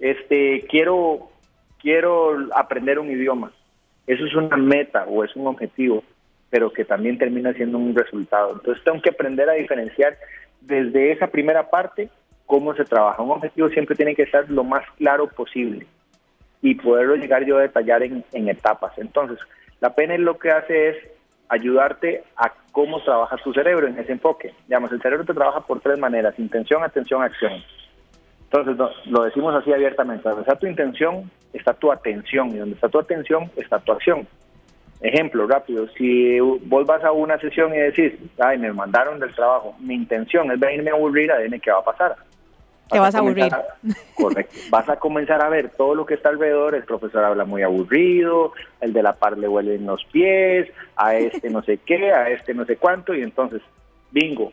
[0.00, 1.30] este, quiero,
[1.80, 3.52] quiero aprender un idioma.
[4.06, 6.02] Eso es una meta o es un objetivo,
[6.48, 8.52] pero que también termina siendo un resultado.
[8.54, 10.16] Entonces tengo que aprender a diferenciar
[10.60, 12.08] desde esa primera parte
[12.46, 13.22] cómo se trabaja.
[13.22, 15.86] Un objetivo siempre tiene que ser lo más claro posible
[16.62, 18.98] y poderlo llegar yo a detallar en, etapas.
[18.98, 19.38] Entonces,
[19.80, 20.96] la PNL lo que hace es
[21.48, 24.52] ayudarte a cómo trabaja tu cerebro en ese enfoque.
[24.66, 27.52] Digamos, el cerebro te trabaja por tres maneras, intención, atención, acción.
[28.52, 32.88] Entonces, lo decimos así abiertamente, donde está tu intención, está tu atención, y donde está
[32.88, 34.26] tu atención, está tu acción.
[35.00, 39.74] Ejemplo rápido, si vos vas a una sesión y decís, ay, me mandaron del trabajo,
[39.78, 42.16] mi intención es venirme a aburrir, adivine qué va a pasar
[42.90, 43.52] te vas a aburrir.
[44.14, 44.54] correcto.
[44.70, 46.74] Vas a comenzar a ver todo lo que está alrededor.
[46.74, 51.50] El profesor habla muy aburrido, el de la par le huelen los pies, a este
[51.50, 53.62] no sé qué, a este no sé cuánto, y entonces,
[54.10, 54.52] bingo,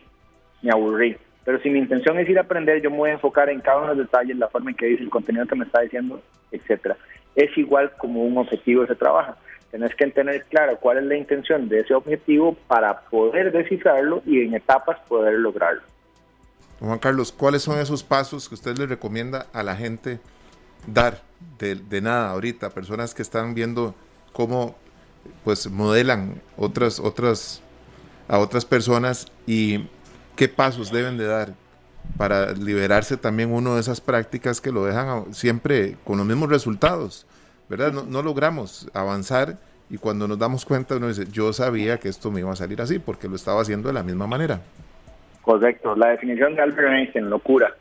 [0.62, 1.17] me aburrí.
[1.47, 3.77] Pero si mi intención es ir a aprender, yo me voy a enfocar en cada
[3.77, 6.21] uno de los detalles, la forma en que dice el contenido que me está diciendo,
[6.51, 6.97] etcétera.
[7.36, 9.38] Es igual como un objetivo se trabaja.
[9.71, 14.41] Tienes que tener claro cuál es la intención de ese objetivo para poder descifrarlo y
[14.41, 15.83] en etapas poder lograrlo.
[16.81, 20.19] Juan Carlos, ¿cuáles son esos pasos que usted le recomienda a la gente
[20.86, 21.21] dar
[21.60, 22.71] de, nada ahorita?
[22.71, 23.95] Personas que están viendo
[24.33, 24.75] cómo
[25.45, 27.63] pues modelan otras, otras,
[28.27, 29.88] a otras personas y
[30.38, 31.50] qué pasos deben de dar
[32.17, 37.28] para liberarse también uno de esas prácticas que lo dejan siempre con los mismos resultados,
[37.67, 37.91] ¿verdad?
[37.91, 39.58] No, no logramos avanzar
[39.89, 42.82] y cuando nos damos cuenta uno dice, yo sabía que esto me iba a salir
[42.82, 44.62] así porque lo estaba haciendo de la misma manera.
[45.41, 45.95] Correcto.
[45.95, 47.73] La definición de Albert Einstein, locura.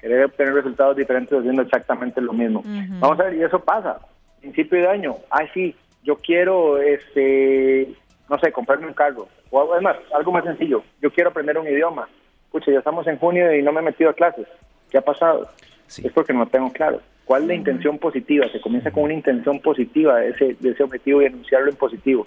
[0.00, 2.62] Querer obtener resultados diferentes haciendo exactamente lo mismo.
[2.98, 3.98] Vamos a ver, y eso pasa.
[4.40, 5.16] Principio de año.
[5.30, 7.94] Ay, sí, yo quiero, este,
[8.28, 9.28] no sé, comprarme un carro.
[9.50, 10.82] O además, algo más sencillo.
[11.00, 12.08] Yo quiero aprender un idioma.
[12.46, 14.46] Escucha, ya estamos en junio y no me he metido a clases.
[14.90, 15.48] ¿Qué ha pasado?
[15.88, 17.00] Es porque no tengo claro.
[17.24, 18.48] ¿Cuál es la intención positiva?
[18.50, 22.26] Se comienza con una intención positiva de ese, de ese objetivo y anunciarlo en positivo.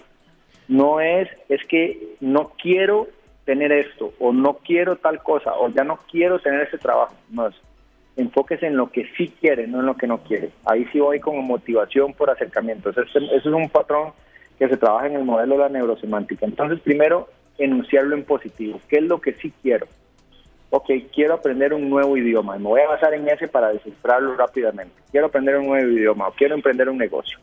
[0.66, 3.08] No es, es que no quiero
[3.44, 7.14] tener esto, o no quiero tal cosa, o ya no quiero tener ese trabajo.
[7.30, 7.54] No, es,
[8.18, 10.50] enfóquese en lo que sí quiere, no en lo que no quiere.
[10.66, 12.90] Ahí sí voy como motivación por acercamiento.
[12.90, 14.12] Eso, es un patrón
[14.58, 16.46] que se trabaja en el modelo de la neurosemántica.
[16.46, 18.80] Entonces, primero, enunciarlo en positivo.
[18.88, 19.86] ¿Qué es lo que sí quiero?
[20.70, 24.94] Ok, quiero aprender un nuevo idioma me voy a basar en ese para descifrarlo rápidamente.
[25.10, 27.38] Quiero aprender un nuevo idioma o quiero emprender un negocio.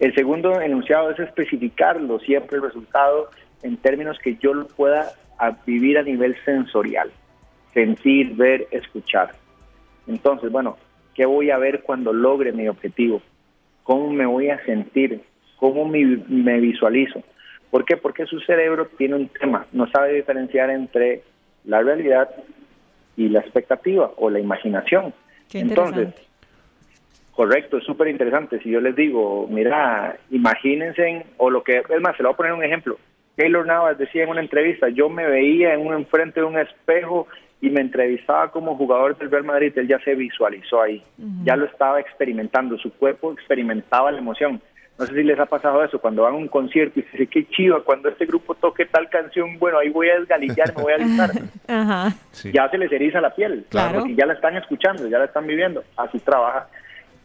[0.00, 3.30] El segundo enunciado es especificarlo siempre el resultado
[3.62, 5.12] en términos que yo lo pueda
[5.66, 7.10] vivir a nivel sensorial,
[7.72, 9.32] sentir, ver, escuchar.
[10.06, 10.78] Entonces, bueno,
[11.14, 13.22] ¿qué voy a ver cuando logre mi objetivo?
[13.84, 15.22] ¿Cómo me voy a sentir?
[15.60, 17.22] ¿Cómo me, visualizo?
[17.70, 17.98] ¿Por qué?
[17.98, 21.22] Porque su cerebro tiene un tema, no sabe diferenciar entre
[21.64, 22.30] la realidad
[23.16, 25.12] y la expectativa o la imaginación.
[25.52, 26.08] Entonces,
[27.32, 28.58] correcto, es súper interesante.
[28.60, 32.36] Si yo les digo, mira, imagínense, o lo que, es más, se lo voy a
[32.38, 32.98] poner un ejemplo.
[33.36, 37.28] Taylor Navas decía en una entrevista, yo me veía en un enfrente de un espejo
[37.60, 41.02] y me entrevistaba como jugador del Real Madrid, él ya se visualizó ahí,
[41.44, 44.62] ya lo estaba experimentando, su cuerpo experimentaba la emoción.
[45.00, 47.48] No sé si les ha pasado eso, cuando van a un concierto y dicen, qué
[47.48, 50.96] chido, cuando este grupo toque tal canción, bueno, ahí voy a desgalillar, me voy a
[50.96, 51.30] alistar.
[52.52, 54.00] Ya se les eriza la piel, claro.
[54.00, 55.82] porque ya la están escuchando, ya la están viviendo.
[55.96, 56.68] Así trabaja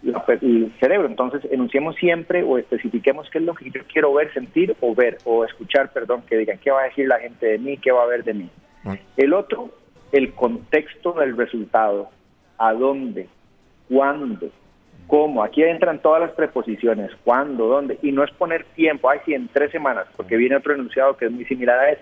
[0.03, 1.07] el cerebro.
[1.07, 5.17] Entonces, enunciemos siempre o especifiquemos qué es lo que yo quiero ver, sentir o ver,
[5.25, 8.03] o escuchar, perdón, que digan qué va a decir la gente de mí, qué va
[8.03, 8.49] a ver de mí.
[9.17, 9.71] El otro,
[10.13, 12.09] el contexto del resultado.
[12.57, 13.27] ¿A dónde?
[13.89, 14.49] ¿Cuándo?
[15.08, 15.44] ¿Cómo?
[15.44, 19.48] Aquí entran todas las preposiciones, cuándo, dónde, y no es poner tiempo, ay, sí, en
[19.48, 22.02] tres semanas, porque viene otro enunciado que es muy similar a eso,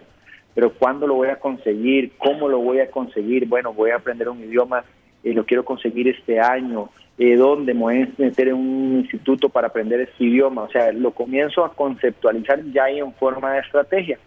[0.56, 2.14] pero ¿cuándo lo voy a conseguir?
[2.18, 3.46] ¿Cómo lo voy a conseguir?
[3.48, 4.86] Bueno, voy a aprender un idioma,
[5.24, 9.50] eh, lo quiero conseguir este año, eh, ¿dónde me voy a meter en un instituto
[9.50, 10.64] para aprender este idioma?
[10.64, 14.18] O sea, lo comienzo a conceptualizar ya en forma de estrategia,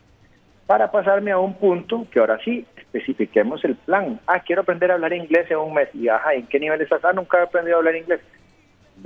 [0.66, 4.20] para pasarme a un punto que ahora sí, especifiquemos el plan.
[4.26, 5.88] Ah, quiero aprender a hablar inglés en un mes.
[5.94, 7.04] Y ajá, ¿en qué nivel estás?
[7.04, 8.20] Ah, nunca he aprendido a hablar inglés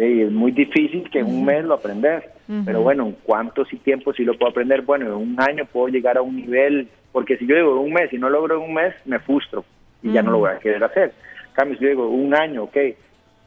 [0.01, 2.25] es muy difícil que en un mes lo aprendas,
[2.65, 4.83] pero bueno, ¿en cuánto sí tiempo sí lo puedo aprender?
[4.83, 8.13] Bueno, en un año puedo llegar a un nivel, porque si yo digo un mes
[8.13, 9.65] y no logro en un mes, me frustro
[10.03, 11.13] y ya no lo voy a querer hacer.
[11.53, 12.77] cambio, si yo digo un año, ok,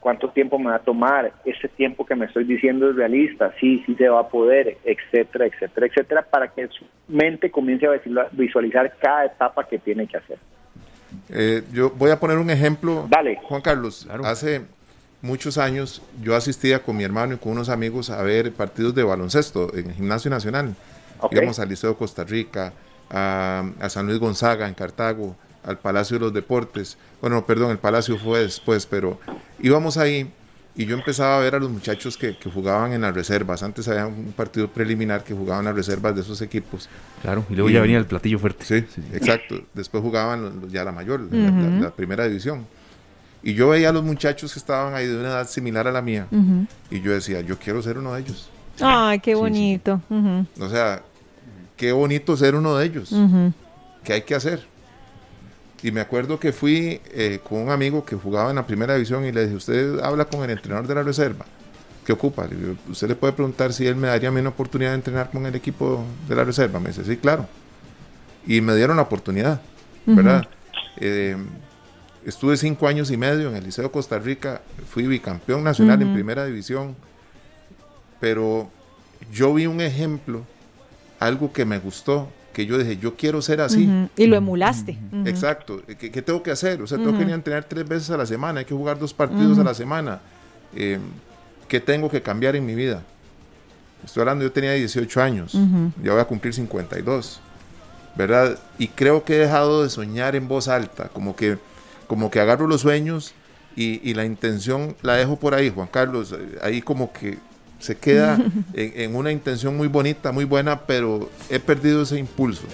[0.00, 1.32] ¿cuánto tiempo me va a tomar?
[1.44, 5.46] Ese tiempo que me estoy diciendo es realista, sí, sí se va a poder, etcétera,
[5.46, 10.38] etcétera, etcétera, para que su mente comience a visualizar cada etapa que tiene que hacer.
[11.30, 13.06] Eh, yo voy a poner un ejemplo.
[13.08, 13.38] Dale.
[13.42, 14.62] Juan Carlos, hace
[15.24, 19.02] muchos años yo asistía con mi hermano y con unos amigos a ver partidos de
[19.02, 20.76] baloncesto en el Gimnasio Nacional.
[21.30, 22.74] Íbamos al Liceo Costa Rica,
[23.10, 25.34] a, San Luis Gonzaga en Cartago,
[25.64, 26.98] al Palacio de los Deportes.
[27.22, 29.18] Bueno, perdón, el Palacio fue después, pero
[29.60, 30.30] íbamos ahí
[30.76, 33.62] y yo empezaba a ver a los muchachos que, jugaban en las reservas.
[33.62, 36.90] Antes había un partido preliminar que jugaban en las reservas de esos equipos.
[37.22, 38.66] Claro, y luego ya venía el platillo fuerte.
[38.66, 39.62] Sí, exacto.
[39.72, 42.66] Después jugaban ya la mayor, la primera división.
[43.46, 46.00] Y yo veía a los muchachos que estaban ahí de una edad similar a la
[46.00, 46.26] mía.
[46.90, 48.48] Y yo decía, yo quiero ser uno de ellos.
[48.80, 50.00] Ay, qué bonito.
[50.58, 51.02] O sea,
[51.76, 53.14] qué bonito ser uno de ellos.
[54.02, 54.66] ¿Qué hay que hacer?
[55.82, 59.26] Y me acuerdo que fui eh, con un amigo que jugaba en la primera división
[59.26, 61.44] y le dije, usted habla con el entrenador de la reserva.
[62.06, 62.46] ¿Qué ocupa?
[62.90, 65.44] usted le puede preguntar si él me daría a mí una oportunidad de entrenar con
[65.44, 66.80] el equipo de la reserva.
[66.80, 67.46] Me dice, sí, claro.
[68.46, 69.60] Y me dieron la oportunidad,
[70.06, 70.48] ¿verdad?
[70.98, 71.36] eh,
[72.24, 76.46] Estuve cinco años y medio en el Liceo Costa Rica, fui bicampeón nacional en primera
[76.46, 76.96] división,
[78.18, 78.70] pero
[79.30, 80.42] yo vi un ejemplo,
[81.20, 83.90] algo que me gustó, que yo dije, yo quiero ser así.
[84.16, 84.96] Y lo emulaste.
[85.26, 85.82] Exacto.
[85.98, 86.80] ¿Qué, tengo que hacer?
[86.80, 88.98] O sea, tengo que ir a entrenar tres veces a la semana, hay que jugar
[88.98, 90.20] dos partidos a la semana.
[90.74, 90.98] Eh,
[91.68, 93.02] ¿Qué tengo que cambiar en mi vida?
[94.02, 95.52] Estoy hablando, yo tenía 18 años,
[96.02, 97.40] ya voy a cumplir 52,
[98.16, 98.58] ¿verdad?
[98.78, 101.58] Y creo que he dejado de soñar en voz alta, como que
[102.06, 103.34] como que agarro los sueños
[103.76, 107.38] y, la intención la dejo por ahí, Juan Carlos, ahí como que
[107.80, 108.38] se queda
[108.74, 112.66] en, una intención muy bonita, muy buena, pero he perdido ese impulso.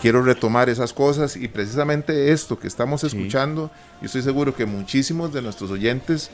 [0.00, 5.32] Quiero retomar esas cosas y precisamente esto que estamos escuchando, y estoy seguro que muchísimos
[5.32, 6.30] de nuestros oyentes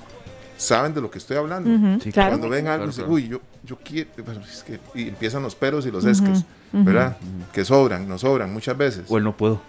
[0.59, 1.71] saben de lo que estoy hablando.
[2.13, 4.11] Cuando ven algo, dicen, uy, yo, yo quiero,
[4.95, 7.17] y empiezan los peros y los esques, ¿verdad?
[7.53, 9.07] Que sobran, nos sobran muchas veces.
[9.09, 9.61] O el no puedo.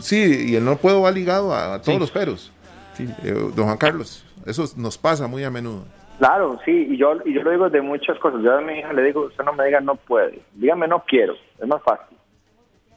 [0.00, 2.52] sí, y el no puedo va ligado a, todos los peros.
[2.98, 5.84] Eh, don Juan Carlos, eso nos pasa muy a menudo.
[6.18, 8.42] Claro, sí, y yo, y yo lo digo de muchas cosas.
[8.42, 11.34] Yo a mi hija le digo, usted no me diga no puede, dígame no quiero,
[11.58, 12.16] es más fácil,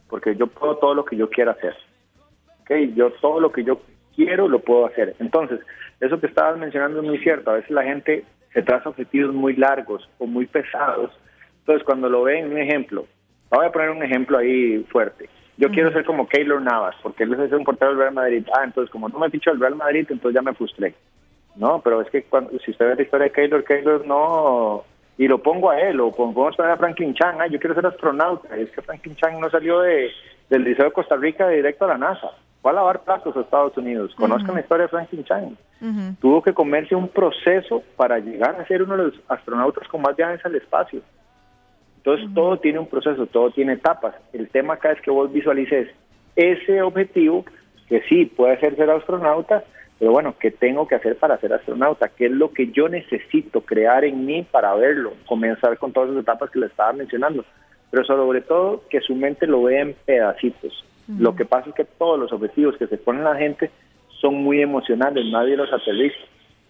[0.10, 1.76] porque yo puedo todo lo que yo quiera hacer.
[2.62, 3.80] Okay, yo todo lo que yo
[4.16, 5.16] quiero lo puedo hacer.
[5.20, 5.60] Entonces,
[6.00, 7.52] eso que estabas mencionando es muy cierto.
[7.52, 11.12] A veces la gente se traza objetivos muy largos o muy pesados.
[11.60, 13.06] Entonces, cuando lo ven, un ejemplo,
[13.50, 15.30] voy a poner un ejemplo ahí fuerte.
[15.58, 18.46] Yo quiero ser como Keylor Navas, porque él es un portero del Real Madrid.
[18.54, 20.94] Ah, entonces, como no me fichó el Real Madrid, entonces ya me frustré.
[21.56, 24.84] No, pero es que cuando, si usted ve la historia de Keylor, Keylor no.
[25.18, 27.40] Y lo pongo a él, o pongo a Franklin Chang.
[27.40, 28.56] Ah, yo quiero ser astronauta.
[28.58, 30.12] Es que Franklin Chang no salió de,
[30.50, 32.32] del Liceo de Costa Rica directo a la NASA
[32.66, 34.16] fue a lavar platos a Estados Unidos.
[34.16, 35.56] Conozcan la historia de Franklin Chang.
[36.20, 40.16] Tuvo que comerse un proceso para llegar a ser uno de los astronautas con más
[40.16, 41.02] viajes al espacio.
[41.98, 44.16] Entonces todo tiene un proceso, todo tiene etapas.
[44.34, 45.90] El tema acá es que vos visualices
[46.36, 47.46] ese objetivo,
[47.88, 49.64] que sí, puede ser ser astronauta,
[50.00, 52.10] pero bueno, ¿qué tengo que hacer para ser astronauta?
[52.10, 55.14] ¿Qué es lo que yo necesito crear en mí para verlo?
[55.28, 57.46] Comenzar con todas esas etapas que le estaba mencionando.
[57.92, 60.84] pero sobre todo que su mente lo vea en pedacitos.
[61.08, 63.70] Lo que pasa es que todos los objetivos que se ponen la gente
[64.22, 66.18] son muy emocionales, nadie los aterriza.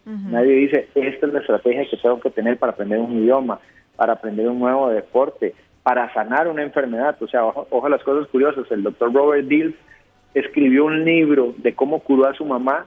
[0.05, 3.59] Nadie dice, esta es la estrategia que tengo que tener para aprender un idioma,
[3.95, 7.15] para aprender un nuevo deporte, para sanar una enfermedad.
[7.21, 8.69] O sea, ojo, las cosas curiosas.
[8.71, 9.75] El doctor Robert Dills
[10.33, 12.85] escribió un libro de cómo curó a su mamá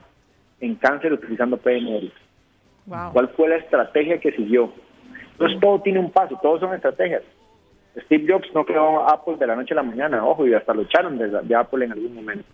[0.61, 2.11] en cáncer utilizando PNL.
[3.11, 4.71] ¿Cuál fue la estrategia que siguió?
[5.31, 7.23] Entonces todo tiene un paso, todos son estrategias.
[8.05, 10.83] Steve Jobs no creó Apple de la noche a la mañana, ojo, y hasta lo
[10.83, 12.45] echaron de, Apple en algún momento.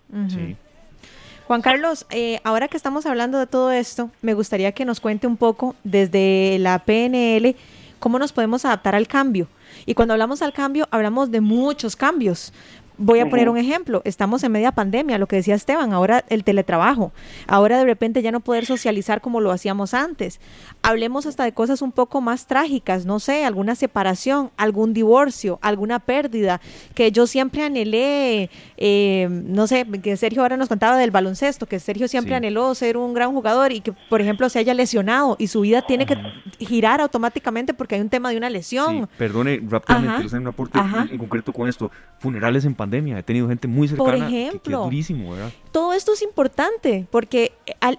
[1.47, 5.27] Juan Carlos, eh, ahora que estamos hablando de todo esto, me gustaría que nos cuente
[5.27, 7.55] un poco desde la PNL
[7.99, 9.47] cómo nos podemos adaptar al cambio.
[9.85, 12.53] Y cuando hablamos al cambio, hablamos de muchos cambios,
[12.97, 14.01] Voy a poner un ejemplo.
[14.05, 17.11] Estamos en media pandemia, lo que decía Esteban, ahora el teletrabajo.
[17.47, 20.39] Ahora de repente ya no poder socializar como lo hacíamos antes.
[20.81, 25.99] Hablemos hasta de cosas un poco más trágicas, no sé, alguna separación, algún divorcio, alguna
[25.99, 26.61] pérdida,
[26.93, 31.79] que yo siempre anhelé, eh, no sé, que Sergio ahora nos contaba del baloncesto, que
[31.79, 35.47] Sergio siempre anheló ser un gran jugador y que, por ejemplo, se haya lesionado y
[35.47, 36.17] su vida tiene que
[36.59, 39.09] girar automáticamente porque hay un tema de una lesión.
[39.17, 40.79] perdone rápidamente, un aporte
[41.11, 41.91] en concreto con esto.
[42.19, 43.19] Funerales en pandemia pandemia.
[43.19, 45.35] He tenido gente muy cercana Por ejemplo, que, durísimo,
[45.71, 47.51] Todo esto es importante porque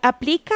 [0.03, 0.55] aplica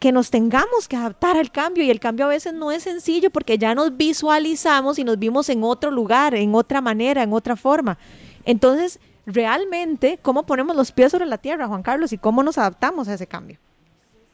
[0.00, 3.30] que nos tengamos que adaptar al cambio y el cambio a veces no es sencillo
[3.30, 7.56] porque ya nos visualizamos y nos vimos en otro lugar, en otra manera, en otra
[7.56, 7.96] forma.
[8.44, 13.08] Entonces, realmente, ¿cómo ponemos los pies sobre la tierra, Juan Carlos, y cómo nos adaptamos
[13.08, 13.58] a ese cambio?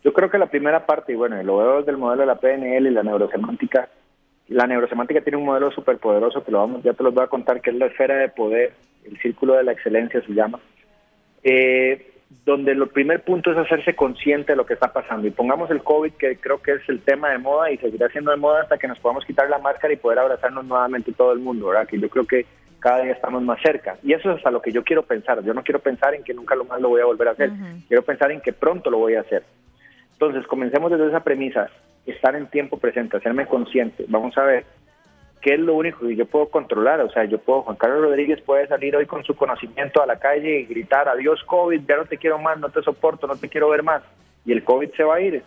[0.02, 2.40] Yo creo que la primera parte, y bueno, lo veo desde el modelo de la
[2.40, 3.88] PNL y la neurosemántica,
[4.50, 7.28] la neurosemántica tiene un modelo súper poderoso que lo vamos, ya te lo voy a
[7.28, 8.72] contar, que es la esfera de poder,
[9.04, 10.58] el círculo de la excelencia se llama,
[11.44, 12.10] eh,
[12.44, 15.26] donde el primer punto es hacerse consciente de lo que está pasando.
[15.26, 18.32] Y pongamos el COVID, que creo que es el tema de moda y seguirá siendo
[18.32, 21.38] de moda hasta que nos podamos quitar la máscara y poder abrazarnos nuevamente todo el
[21.38, 21.88] mundo, ¿verdad?
[21.88, 22.46] Que yo creo que
[22.80, 23.98] cada día estamos más cerca.
[24.02, 25.42] Y eso es hasta lo que yo quiero pensar.
[25.44, 27.50] Yo no quiero pensar en que nunca lo más lo voy a volver a hacer.
[27.86, 29.44] Quiero pensar en que pronto lo voy a hacer.
[30.20, 31.70] Entonces, comencemos desde esa premisa
[32.04, 34.04] estar en tiempo presente, hacerme consciente.
[34.06, 34.66] Vamos a ver
[35.40, 37.00] qué es lo único que yo puedo controlar.
[37.00, 40.18] O sea, yo puedo, Juan Carlos Rodríguez puede salir hoy con su conocimiento a la
[40.18, 43.48] calle y gritar, adiós COVID, ya no te quiero más, no te soporto, no te
[43.48, 44.02] quiero ver más.
[44.44, 45.42] Y el COVID se va a ir.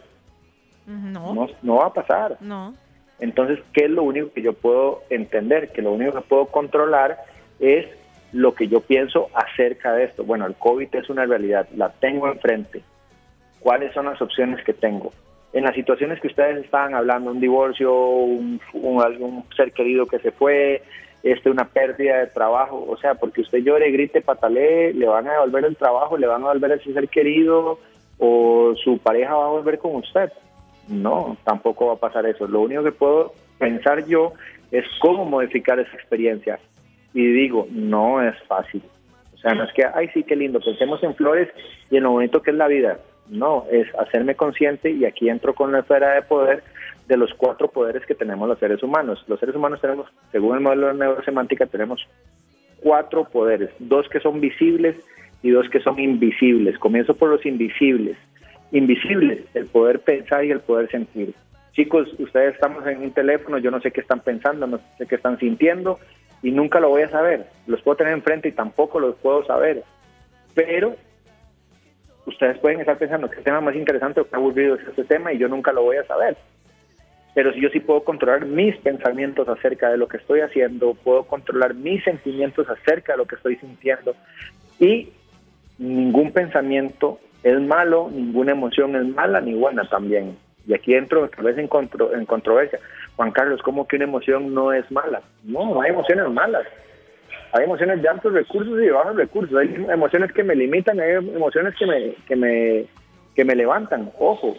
[0.88, 1.48] No.
[1.62, 2.38] No, va a pasar.
[2.42, 2.74] No.
[3.20, 5.72] Entonces, ¿qué es lo único que yo puedo entender?
[5.72, 7.20] Que lo único que puedo controlar
[7.60, 7.86] es
[8.32, 10.24] lo que yo pienso acerca de esto.
[10.24, 12.82] Bueno, el COVID es una realidad, la tengo enfrente.
[13.64, 15.12] ¿Cuáles son las opciones que tengo?
[15.54, 18.60] en las situaciones que ustedes estaban hablando, un divorcio, un,
[19.04, 20.82] algún ser querido que se fue,
[21.22, 25.34] este, una pérdida de trabajo, o sea, porque usted llore, grite, patalee, le van a
[25.34, 27.80] devolver el trabajo, le van a devolver ese ser querido
[28.18, 30.32] o su pareja va a volver con usted.
[30.88, 32.48] No, tampoco va a pasar eso.
[32.48, 34.34] Lo único que puedo pensar yo
[34.72, 36.60] es cómo modificar esa experiencia.
[37.14, 38.82] Y digo, no es fácil.
[39.34, 41.50] O sea, no es que, ay, sí, qué lindo, pensemos en flores
[41.92, 42.98] y en lo bonito que es la vida.
[43.30, 46.64] No, es hacerme consciente y aquí entro con la esfera de poder
[47.08, 49.24] de los cuatro poderes que tenemos los seres humanos.
[49.28, 52.08] Los seres humanos tenemos, según el modelo de neurosemántica, tenemos
[52.80, 54.96] cuatro poderes, dos que son visibles
[55.42, 56.78] y dos que son invisibles.
[56.80, 58.18] Comienzo por los invisibles.
[58.72, 61.34] Invisibles, el poder pensar y el poder sentir.
[61.74, 65.16] Chicos, ustedes estamos en un teléfono, yo no sé qué están pensando, no sé qué
[65.16, 66.00] están sintiendo
[66.42, 67.48] y nunca lo voy a saber.
[67.68, 69.84] Los puedo tener enfrente y tampoco los puedo saber.
[70.54, 70.96] Pero
[72.26, 75.34] ustedes pueden estar pensando que el tema más interesante o que aburrido es este tema
[75.34, 76.38] y yo nunca lo voy a saber.
[77.34, 81.24] Pero si yo sí puedo controlar mis pensamientos acerca de lo que estoy haciendo, puedo
[81.24, 84.16] controlar mis sentimientos acerca de lo que estoy sintiendo
[84.80, 85.12] y
[85.80, 90.38] ningún pensamiento es malo, ninguna emoción es mala ni buena también.
[90.66, 91.70] Y aquí entro tal vez en,
[92.14, 92.80] en controversia.
[93.16, 95.22] Juan Carlos, ¿cómo que una emoción no es mala?
[95.44, 96.66] No, hay emociones malas
[97.54, 101.12] hay emociones de altos recursos y de bajos recursos, hay emociones que me limitan, hay
[101.12, 102.86] emociones que me, que me,
[103.36, 104.56] que me levantan, ojo.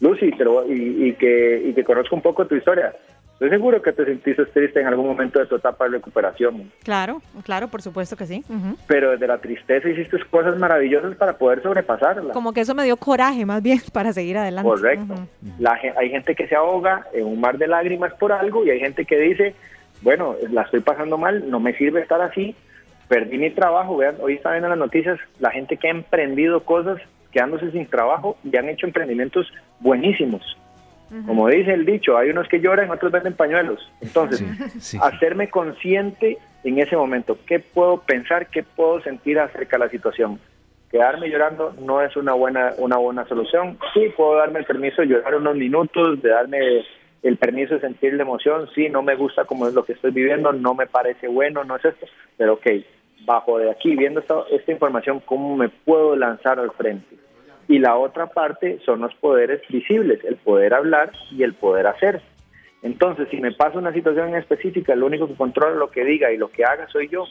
[0.00, 2.92] Lucy, pero, y, y, que, y que conozco un poco tu historia.
[3.34, 6.70] Estoy seguro que te sentiste triste en algún momento de tu etapa de recuperación.
[6.84, 8.44] Claro, claro, por supuesto que sí.
[8.86, 12.32] Pero desde la tristeza hiciste cosas maravillosas para poder sobrepasarla.
[12.32, 14.68] Como que eso me dio coraje más bien para seguir adelante.
[14.68, 15.14] Correcto.
[15.96, 19.04] hay gente que se ahoga en un mar de lágrimas por algo y hay gente
[19.04, 19.54] que dice,
[20.04, 22.54] bueno, la estoy pasando mal, no me sirve estar así,
[23.08, 27.00] perdí mi trabajo, vean, hoy están en las noticias la gente que ha emprendido cosas
[27.32, 30.56] quedándose sin trabajo y han hecho emprendimientos buenísimos.
[31.26, 33.78] Como dice el dicho, hay unos que lloran, otros venden pañuelos.
[34.00, 34.42] Entonces,
[35.00, 40.40] hacerme consciente en ese momento, qué puedo pensar, qué puedo sentir acerca de la situación.
[40.90, 43.78] Quedarme llorando no es una buena una buena solución.
[43.92, 46.58] Sí, puedo darme el permiso de llorar unos minutos, de darme
[47.24, 50.10] el permiso de sentir la emoción, sí, no me gusta como es lo que estoy
[50.10, 52.06] viviendo, no me parece bueno, no es esto,
[52.36, 52.66] pero ok,
[53.24, 57.16] bajo de aquí, viendo esta, información, ¿cómo me puedo lanzar al frente?
[57.66, 62.20] Y la otra parte son los poderes visibles, el poder hablar y el poder hacer.
[62.82, 66.36] Entonces, si me pasa una situación específica, lo único que controla lo que diga y
[66.36, 67.24] lo que haga soy yo.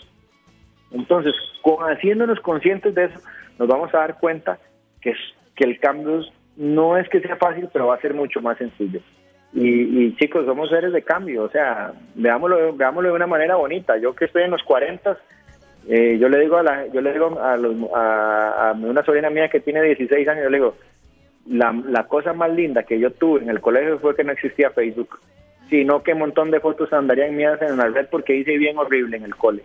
[0.89, 3.19] Entonces, con, haciéndonos conscientes de eso,
[3.59, 4.57] nos vamos a dar cuenta
[5.01, 5.13] que,
[5.55, 6.21] que el cambio
[6.57, 8.99] no es que sea fácil, pero va a ser mucho más sencillo.
[9.55, 13.97] Y, chicos, somos seres de cambio, o sea, veámoslo, veámoslo de una manera bonita.
[13.97, 15.15] Yo que estoy en los 40,
[15.89, 19.49] eh, yo le digo a la, yo le digo a, los, a, una sobrina mía
[19.49, 20.75] que tiene 16 años, yo le digo,
[21.47, 24.71] la, la cosa más linda que yo tuve en el colegio fue que no existía
[24.71, 25.19] Facebook
[25.69, 29.17] sino que un montón de fotos andarían mías en la red porque hice bien horrible
[29.17, 29.63] en el cole.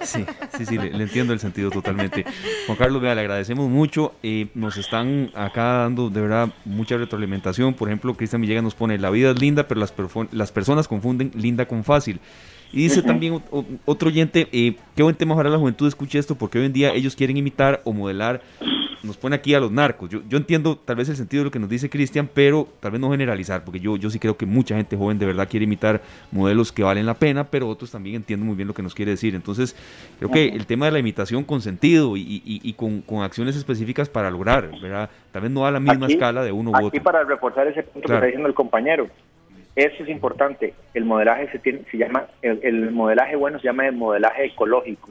[0.00, 0.24] Sí,
[0.56, 2.24] sí, sí, le, entiendo el sentido totalmente.
[2.66, 4.14] Juan Carlos, vea, le agradecemos mucho.
[4.22, 7.74] Eh, nos están acá dando de verdad mucha retroalimentación.
[7.74, 9.94] Por ejemplo, Cristian Villegas nos pone, la vida es linda, pero las,
[10.32, 12.20] las personas confunden linda con fácil.
[12.72, 13.42] Y dice también
[13.84, 16.92] otro oyente, eh, qué buen tema para la juventud, escuche esto, porque hoy en día
[16.92, 18.42] ellos quieren imitar o modelar
[19.02, 20.10] nos pone aquí a los narcos.
[20.10, 22.92] Yo, yo entiendo tal vez el sentido de lo que nos dice Cristian, pero tal
[22.92, 25.64] vez no generalizar, porque yo, yo sí creo que mucha gente joven de verdad quiere
[25.64, 28.94] imitar modelos que valen la pena, pero otros también entienden muy bien lo que nos
[28.94, 29.34] quiere decir.
[29.34, 29.74] Entonces,
[30.18, 34.08] creo que el tema de la imitación con sentido y, y, con, con, acciones específicas
[34.08, 35.10] para lograr, ¿verdad?
[35.32, 36.88] Tal vez no a la misma escala de uno u otro.
[36.88, 39.08] Aquí para reforzar ese punto que está diciendo el compañero,
[39.76, 40.74] eso es importante.
[40.94, 45.10] El modelaje se, tiene, se llama, el, el modelaje bueno se llama el modelaje ecológico.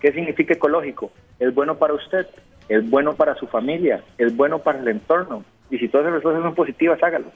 [0.00, 1.10] ¿Qué significa ecológico?
[1.38, 2.26] Es bueno para usted,
[2.70, 5.44] es bueno para su familia, es bueno para el entorno.
[5.70, 7.26] Y si todas esas cosas son positivas, hágalo.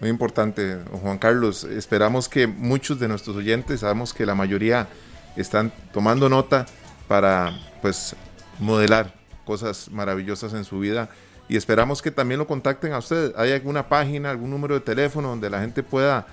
[0.00, 1.62] Muy importante, Juan Carlos.
[1.62, 4.88] Esperamos que muchos de nuestros oyentes, sabemos que la mayoría
[5.36, 6.66] están tomando nota
[7.06, 8.16] para pues
[8.58, 11.08] modelar cosas maravillosas en su vida
[11.48, 13.34] y esperamos que también lo contacten a usted.
[13.36, 16.26] ¿Hay alguna página, algún número de teléfono donde la gente pueda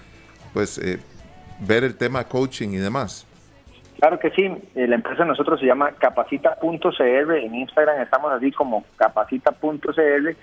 [0.53, 0.99] pues eh,
[1.59, 3.27] ver el tema coaching y demás?
[3.99, 4.43] Claro que sí,
[4.75, 10.35] eh, la empresa de nosotros se llama capacita.cr, en Instagram estamos así como capacita.cr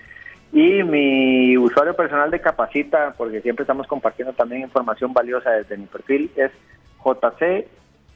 [0.51, 5.85] y mi usuario personal de Capacita, porque siempre estamos compartiendo también información valiosa desde mi
[5.85, 6.51] perfil, es
[7.03, 7.67] jc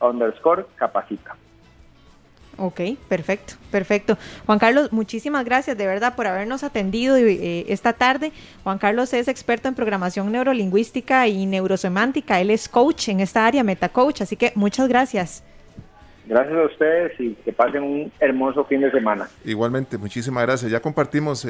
[0.02, 1.36] underscore capacita.
[2.58, 4.18] Ok, perfecto, perfecto.
[4.46, 8.32] Juan Carlos, muchísimas gracias de verdad por habernos atendido eh, esta tarde.
[8.64, 12.40] Juan Carlos es experto en programación neurolingüística y neurosemántica.
[12.40, 15.44] Él es coach en esta área, metacoach, así que muchas gracias.
[16.26, 19.28] Gracias a ustedes y que pasen un hermoso fin de semana.
[19.44, 20.72] Igualmente, muchísimas gracias.
[20.72, 21.46] Ya compartimos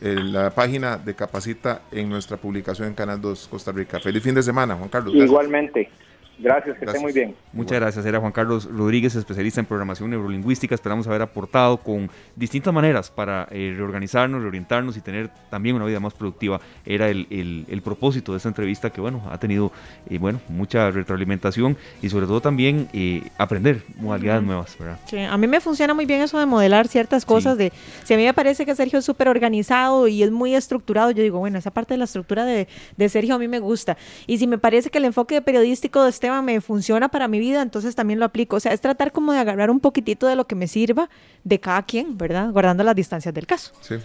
[0.00, 4.00] la página de Capacita en nuestra publicación en Canal 2 Costa Rica.
[4.00, 5.14] Feliz fin de semana, Juan Carlos.
[5.14, 5.90] Igualmente.
[6.38, 7.34] Gracias, que esté muy bien.
[7.52, 8.06] Muchas gracias.
[8.06, 10.74] Era Juan Carlos Rodríguez, especialista en programación neurolingüística.
[10.74, 15.98] Esperamos haber aportado con distintas maneras para eh, reorganizarnos, reorientarnos y tener también una vida
[15.98, 16.60] más productiva.
[16.86, 17.26] Era el,
[17.68, 19.72] el, propósito de esta entrevista que, bueno, ha tenido,
[20.08, 24.98] eh, bueno, mucha retroalimentación y sobre todo también eh, aprender modalidades nuevas, ¿verdad?
[25.06, 27.58] Sí, a mí me funciona muy bien eso de modelar ciertas cosas.
[27.58, 27.72] de
[28.04, 31.22] Si a mí me parece que Sergio es súper organizado y es muy estructurado, yo
[31.22, 33.96] digo, bueno, esa parte de la estructura de, de Sergio a mí me gusta.
[34.26, 37.62] Y si me parece que el enfoque periodístico de este me funciona para mi vida,
[37.62, 38.56] entonces también lo aplico.
[38.56, 41.08] O sea, es tratar como de agarrar un poquitito de lo que me sirva
[41.44, 42.50] de cada quien, ¿verdad?
[42.50, 43.72] Guardando las distancias del caso.
[43.80, 43.96] Sí.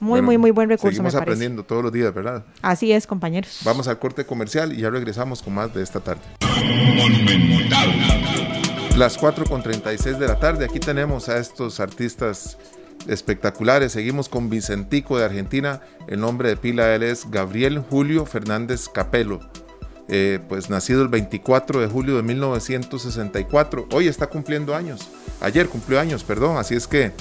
[0.00, 0.96] Muy, muy, muy buen recurso.
[0.96, 2.44] Seguimos aprendiendo todos los días, ¿verdad?
[2.62, 3.60] Así es, compañeros.
[3.64, 6.22] Vamos al corte comercial y ya regresamos con más de esta tarde.
[8.96, 12.56] Las 4 con 36 de la tarde, aquí tenemos a estos artistas
[13.08, 13.92] espectaculares.
[13.92, 15.80] Seguimos con Vicentico de Argentina.
[16.06, 19.40] El nombre de pila él es Gabriel Julio Fernández Capelo.
[20.12, 23.86] Eh, pues nacido el 24 de julio de 1964.
[23.92, 25.08] Hoy está cumpliendo años.
[25.40, 26.56] Ayer cumplió años, perdón.
[26.56, 27.12] Así es que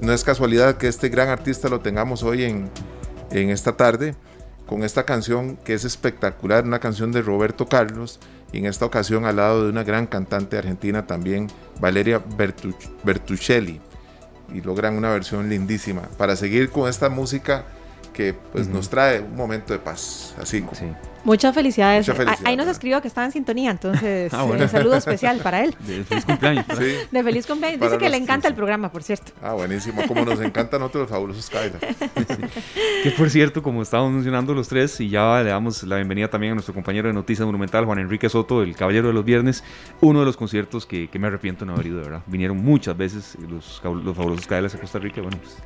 [0.00, 2.70] no es casualidad que este gran artista lo tengamos hoy en,
[3.30, 4.14] en esta tarde
[4.64, 8.20] con esta canción que es espectacular, una canción de Roberto Carlos
[8.52, 12.22] y en esta ocasión al lado de una gran cantante argentina también, Valeria
[13.04, 13.82] Bertuccelli.
[14.54, 17.66] Y logran una versión lindísima para seguir con esta música
[18.12, 20.64] que pues nos trae un momento de paz, así.
[20.72, 20.86] Sí.
[21.24, 22.10] Muchas felicidades.
[22.44, 25.74] Ahí nos escribió que estaba en sintonía, entonces ah, un saludo especial para él.
[25.80, 26.66] De feliz cumpleaños.
[26.68, 27.80] De feliz cumpleaños.
[27.80, 29.32] Dice que le encanta el programa, por cierto.
[29.42, 30.02] Ah, buenísimo.
[30.06, 31.78] Como nos encantan otros fabulosos Kaila.
[33.02, 36.52] Que por cierto, como estábamos mencionando los tres, y ya le damos la bienvenida también
[36.52, 39.64] a nuestro compañero de Noticias Monumental, Juan Enrique Soto, el Caballero de los Viernes,
[40.00, 42.22] uno de los conciertos que, me arrepiento no haber ido, de verdad.
[42.26, 45.20] Vinieron muchas veces los, los fabulosos Kailas a Costa Rica.
[45.20, 45.56] Bueno, pues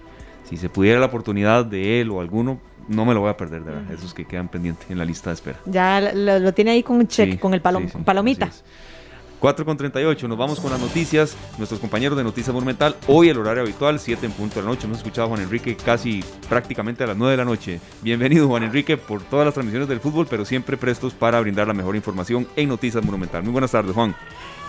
[0.44, 3.62] si se pudiera la oportunidad de él o alguno, no me lo voy a perder,
[3.62, 3.92] de verdad.
[3.92, 5.58] Esos que quedan pendientes en la lista de espera.
[5.66, 8.50] Ya lo, tiene ahí con un check, con el palomita.
[9.44, 11.36] 4 con 38, nos vamos con las noticias.
[11.58, 14.86] Nuestros compañeros de Noticias Monumental, hoy el horario habitual, 7 en punto de la noche.
[14.86, 17.78] Hemos escuchado a Juan Enrique casi prácticamente a las 9 de la noche.
[18.00, 21.74] Bienvenido, Juan Enrique, por todas las transmisiones del fútbol, pero siempre prestos para brindar la
[21.74, 23.42] mejor información en Noticias Monumental.
[23.42, 24.16] Muy buenas tardes, Juan.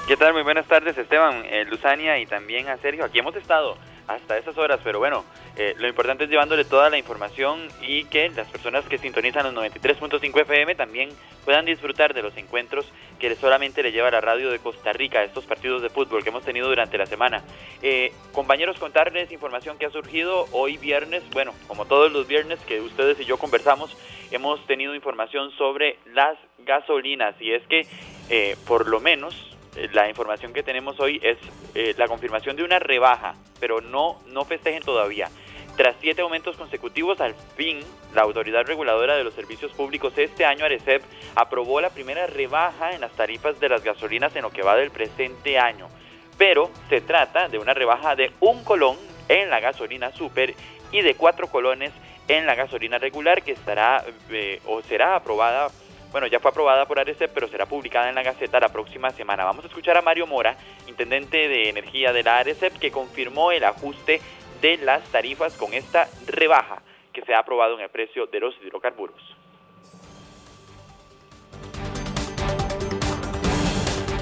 [0.10, 0.34] ¿Qué tal?
[0.34, 3.06] Muy buenas tardes, Esteban, eh, Luzania y también a Sergio.
[3.06, 5.24] Aquí hemos estado hasta esas horas, pero bueno,
[5.56, 9.54] eh, lo importante es llevándole toda la información y que las personas que sintonizan los
[9.54, 11.10] 93.5 FM también
[11.44, 15.46] puedan disfrutar de los encuentros que solamente le lleva la radio de Costa Rica, estos
[15.46, 17.44] partidos de fútbol que hemos tenido durante la semana.
[17.82, 22.82] Eh, compañeros, contarles información que ha surgido hoy viernes, bueno, como todos los viernes que
[22.82, 23.96] ustedes y yo conversamos,
[24.32, 27.88] hemos tenido información sobre las gasolinas y es que
[28.30, 29.55] eh, por lo menos
[29.92, 31.38] la información que tenemos hoy es
[31.74, 35.30] eh, la confirmación de una rebaja, pero no, no festejen todavía.
[35.76, 37.80] Tras siete aumentos consecutivos, al fin,
[38.14, 41.04] la Autoridad Reguladora de los Servicios Públicos este año, ARECEP,
[41.36, 44.92] aprobó la primera rebaja en las tarifas de las gasolinas en lo que va del
[44.92, 45.90] presente año.
[46.38, 48.98] Pero se trata de una rebaja de un colón
[49.28, 50.54] en la gasolina super
[50.92, 51.92] y de cuatro colones
[52.30, 55.70] en la gasolina regular que estará eh, o será aprobada
[56.16, 59.44] bueno, ya fue aprobada por ARECEP, pero será publicada en la Gaceta la próxima semana.
[59.44, 60.56] Vamos a escuchar a Mario Mora,
[60.88, 64.22] intendente de energía de la ARECEP, que confirmó el ajuste
[64.62, 68.56] de las tarifas con esta rebaja que se ha aprobado en el precio de los
[68.64, 69.36] hidrocarburos.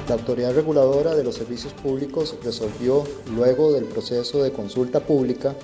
[0.09, 3.03] La Autoridad Reguladora de los Servicios Públicos resolvió,
[3.35, 5.55] luego del proceso de consulta pública,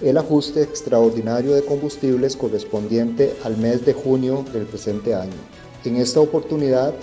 [0.00, 5.32] el ajuste extraordinario de combustibles correspondiente al mes de junio del presente año.
[5.84, 6.94] En esta oportunidad,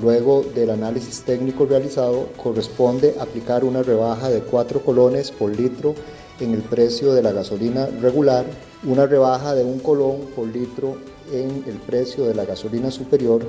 [0.00, 5.94] luego del análisis técnico realizado, corresponde aplicar una rebaja de 4 colones por litro
[6.40, 8.44] en el precio de la gasolina regular,
[8.84, 10.96] una rebaja de un colón por litro
[11.32, 13.46] en el precio de la gasolina superior,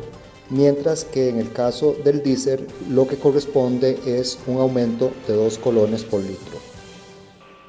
[0.49, 5.57] mientras que en el caso del diésel lo que corresponde es un aumento de 2
[5.57, 6.74] colones por litro.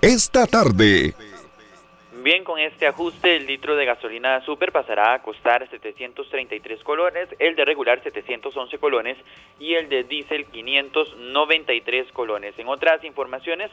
[0.07, 1.15] Esta tarde.
[2.23, 7.57] Bien, con este ajuste, el litro de gasolina super pasará a costar 733 colones, el
[7.57, 9.17] de regular 711 colones
[9.59, 12.57] y el de diésel 593 colones.
[12.57, 13.73] En otras informaciones,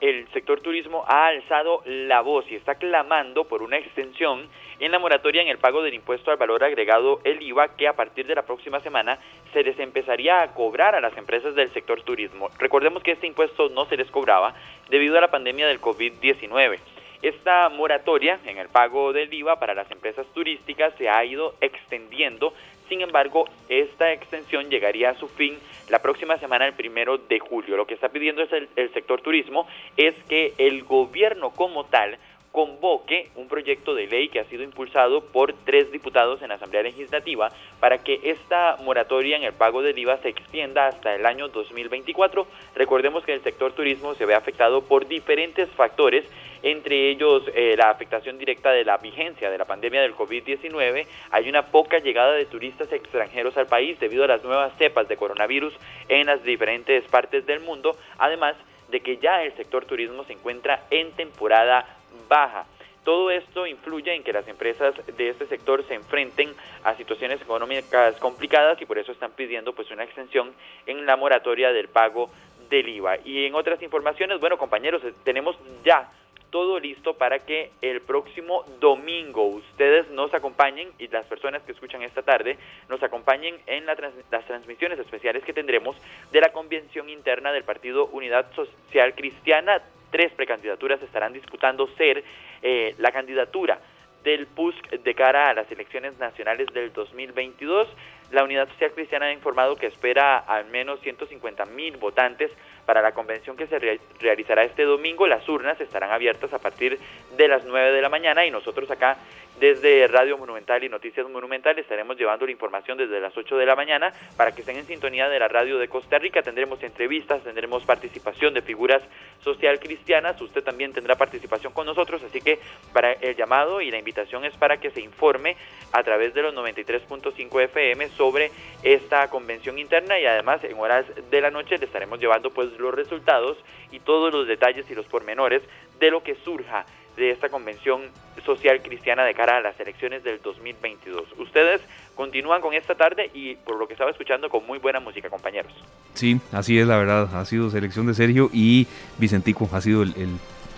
[0.00, 4.48] el sector turismo ha alzado la voz y está clamando por una extensión
[4.80, 7.92] en la moratoria en el pago del impuesto al valor agregado, el IVA, que a
[7.92, 9.18] partir de la próxima semana
[9.52, 12.50] se les empezaría a cobrar a las empresas del sector turismo.
[12.58, 14.54] Recordemos que este impuesto no se les cobraba
[14.88, 16.78] debido a la pandemia del COVID-19.
[17.22, 22.52] Esta moratoria en el pago del IVA para las empresas turísticas se ha ido extendiendo,
[22.88, 25.58] sin embargo, esta extensión llegaría a su fin
[25.88, 27.76] la próxima semana, el primero de julio.
[27.76, 29.66] Lo que está pidiendo es el, el sector turismo
[29.96, 32.18] es que el gobierno como tal
[32.54, 36.84] convoque un proyecto de ley que ha sido impulsado por tres diputados en la Asamblea
[36.84, 37.48] Legislativa
[37.80, 42.46] para que esta moratoria en el pago del IVA se extienda hasta el año 2024.
[42.76, 46.24] Recordemos que el sector turismo se ve afectado por diferentes factores,
[46.62, 51.08] entre ellos eh, la afectación directa de la vigencia de la pandemia del COVID-19.
[51.32, 55.16] Hay una poca llegada de turistas extranjeros al país debido a las nuevas cepas de
[55.16, 55.74] coronavirus
[56.08, 58.54] en las diferentes partes del mundo, además
[58.90, 61.84] de que ya el sector turismo se encuentra en temporada
[62.28, 62.66] baja.
[63.04, 66.54] Todo esto influye en que las empresas de este sector se enfrenten
[66.84, 70.52] a situaciones económicas complicadas y por eso están pidiendo pues una extensión
[70.86, 72.30] en la moratoria del pago
[72.70, 73.18] del IVA.
[73.24, 76.10] Y en otras informaciones, bueno compañeros, tenemos ya
[76.54, 82.02] todo listo para que el próximo domingo ustedes nos acompañen y las personas que escuchan
[82.02, 82.56] esta tarde
[82.88, 83.98] nos acompañen en las
[84.46, 85.96] transmisiones especiales que tendremos
[86.30, 89.82] de la convención interna del Partido Unidad Social Cristiana
[90.14, 92.22] tres precandidaturas estarán disputando ser
[92.62, 93.80] eh, la candidatura
[94.22, 97.88] del PUSC de cara a las elecciones nacionales del 2022.
[98.30, 102.52] La Unidad Social Cristiana ha informado que espera al menos 150 mil votantes
[102.86, 103.80] para la convención que se
[104.20, 105.26] realizará este domingo.
[105.26, 106.96] Las urnas estarán abiertas a partir
[107.36, 109.16] de las 9 de la mañana y nosotros acá
[109.58, 113.76] desde Radio Monumental y Noticias Monumental estaremos llevando la información desde las 8 de la
[113.76, 116.42] mañana para que estén en sintonía de la radio de Costa Rica.
[116.42, 119.02] Tendremos entrevistas, tendremos participación de figuras
[119.40, 120.40] social cristianas.
[120.40, 122.58] Usted también tendrá participación con nosotros, así que
[122.92, 125.56] para el llamado y la invitación es para que se informe
[125.92, 128.50] a través de los 93.5 FM sobre
[128.82, 132.92] esta convención interna y además en horas de la noche le estaremos llevando pues los
[132.92, 133.56] resultados
[133.92, 135.62] y todos los detalles y los pormenores
[136.00, 136.84] de lo que surja
[137.16, 138.02] de esta convención
[138.44, 141.24] social cristiana de cara a las elecciones del 2022.
[141.38, 141.80] Ustedes
[142.14, 145.72] continúan con esta tarde y por lo que estaba escuchando con muy buena música, compañeros.
[146.14, 148.86] Sí, así es la verdad, ha sido selección de Sergio y
[149.18, 150.14] Vicentico ha sido el,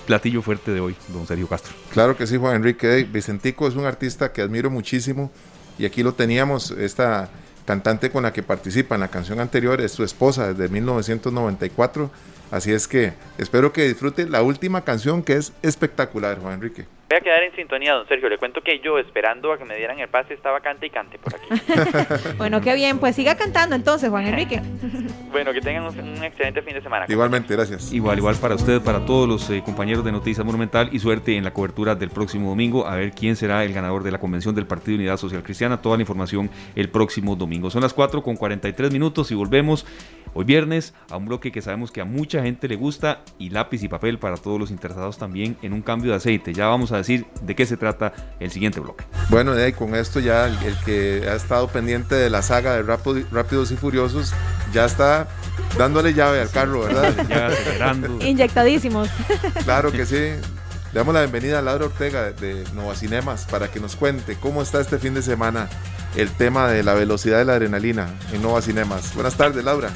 [0.07, 1.75] platillo fuerte de hoy, don Sergio Castro.
[1.93, 3.05] Claro que sí, Juan Enrique.
[3.11, 5.33] Vicentico es un artista que admiro muchísimo
[5.79, 7.29] y aquí lo teníamos, esta
[7.65, 12.11] cantante con la que participa en la canción anterior, es su esposa desde 1994.
[12.51, 16.87] Así es que espero que disfrute la última canción que es espectacular, Juan Enrique.
[17.09, 18.29] Voy a quedar en sintonía, don Sergio.
[18.29, 21.19] Le cuento que yo, esperando a que me dieran el pase, estaba cante y cante
[21.19, 22.35] por aquí.
[22.37, 22.99] bueno, qué bien.
[22.99, 24.61] Pues siga cantando entonces, Juan Enrique.
[25.31, 27.07] bueno, que tengan un, excelente fin de semana.
[27.09, 27.93] Igualmente, gracias.
[27.93, 31.45] Igual, igual para usted, para todos los eh, compañeros de Noticias Monumental y suerte en
[31.45, 32.89] la cobertura del próximo domingo.
[32.89, 35.81] A ver quién será el ganador de la convención del Partido Unidad Social Cristiana.
[35.81, 37.71] Toda la información el próximo domingo.
[37.71, 39.87] Son las 4 con 43 minutos y volvemos
[40.35, 43.83] hoy viernes a un bloque que sabemos que a mucha gente le gusta y lápiz
[43.85, 46.53] y papel para todos los interesados también en un cambio de aceite.
[46.53, 49.05] Ya vamos a decir de qué se trata el siguiente bloque.
[49.29, 53.71] Bueno, y con esto ya el, que ha estado pendiente de la saga de Rápidos
[53.71, 54.35] y Furiosos
[54.73, 55.29] ya está
[55.79, 57.15] dándole llave al carro, ¿verdad?
[57.29, 58.25] ya acelerando.
[58.25, 59.09] Inyectadísimos.
[59.65, 60.35] Claro que sí.
[60.93, 64.63] Le damos la bienvenida a Laura Ortega de Nova Cinemas para que nos cuente cómo
[64.63, 65.69] está este fin de semana
[66.17, 69.15] el tema de la velocidad de la adrenalina en Nova Cinemas.
[69.15, 69.91] Buenas tardes, Laura.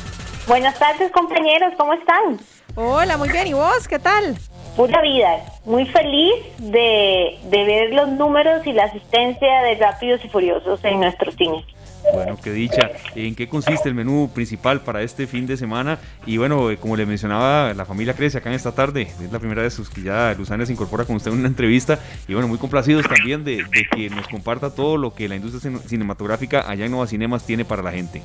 [0.47, 2.41] Buenas tardes, compañeros, ¿cómo están?
[2.75, 3.47] Hola, muy bien.
[3.47, 4.37] ¿Y vos qué tal?
[4.81, 5.37] Pura vida.
[5.67, 11.35] Muy feliz de, ver los números y la asistencia de Rápidos y Furiosos en nuestros
[11.35, 11.67] cines.
[12.15, 12.91] Bueno, qué dicha.
[13.15, 15.99] ¿En qué consiste el menú principal para este fin de semana?
[16.25, 19.03] Y bueno, eh, como le mencionaba, la familia crece acá en esta tarde.
[19.03, 21.99] Es la primera vez que ya Luzana se incorpora con usted en una entrevista.
[22.27, 25.79] Y bueno, muy complacidos también de, de que nos comparta todo lo que la industria
[25.81, 28.23] cinematográfica allá en Nueva Cinemas tiene para la gente.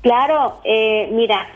[0.00, 1.46] Claro, eh, mira,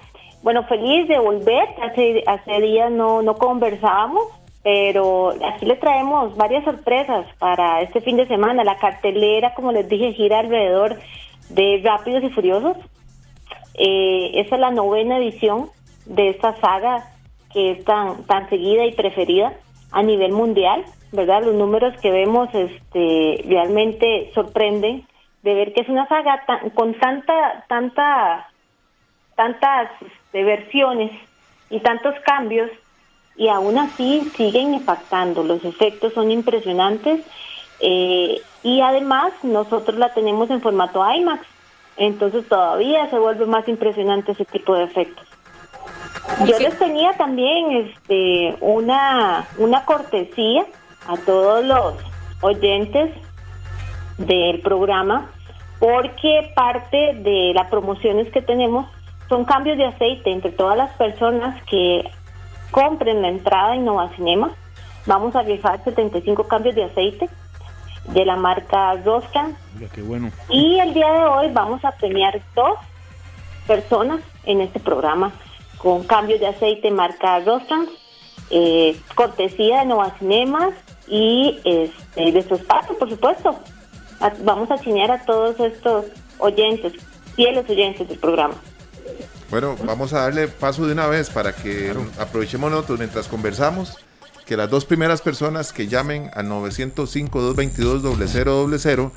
[0.42, 1.68] bueno, feliz de volver.
[1.82, 4.24] Hace, días no, conversábamos,
[4.62, 8.64] pero aquí le traemos varias sorpresas para este fin de semana.
[8.64, 10.98] La cartelera, como les dije, gira alrededor
[11.50, 12.76] de Rápidos y Furiosos.
[13.74, 15.68] Eh, esa es la novena edición
[16.06, 17.04] de esta saga
[17.52, 19.52] que es tan, tan seguida y preferida
[19.92, 21.42] a nivel mundial, ¿verdad?
[21.44, 25.06] Los números que vemos este, realmente sorprenden
[25.42, 28.49] de ver que es una saga con tanta, tanta,
[29.40, 29.88] tantas
[30.34, 31.12] de versiones
[31.70, 32.70] y tantos cambios
[33.36, 35.42] y aún así siguen impactando.
[35.42, 37.22] Los efectos son impresionantes
[37.80, 41.40] eh, y además nosotros la tenemos en formato IMAX,
[41.96, 45.26] entonces todavía se vuelve más impresionante ese tipo de efectos.
[46.46, 50.66] Yo les tenía también este una una cortesía
[51.08, 51.94] a todos los
[52.42, 53.10] oyentes
[54.18, 55.30] del programa
[55.78, 58.86] porque parte de las promociones que tenemos
[59.30, 62.02] son cambios de aceite entre todas las personas que
[62.72, 64.50] compren la entrada en Nova Cinema.
[65.06, 67.30] Vamos a rifar 75 cambios de aceite
[68.08, 69.56] de la marca Roscan.
[70.02, 70.30] bueno.
[70.48, 72.76] Y el día de hoy vamos a premiar dos
[73.68, 75.32] personas en este programa
[75.78, 77.86] con cambios de aceite marca Roscan,
[78.50, 80.74] eh, cortesía de Nova Cinemas
[81.06, 83.60] y este, de su espacio, por supuesto.
[84.42, 86.06] vamos a chinear a todos estos
[86.38, 86.94] oyentes,
[87.36, 88.56] fieles oyentes del programa.
[89.50, 93.96] Bueno, vamos a darle paso de una vez para que aprovechemos nosotros mientras conversamos,
[94.46, 99.10] que las dos primeras personas que llamen al 905-222-0000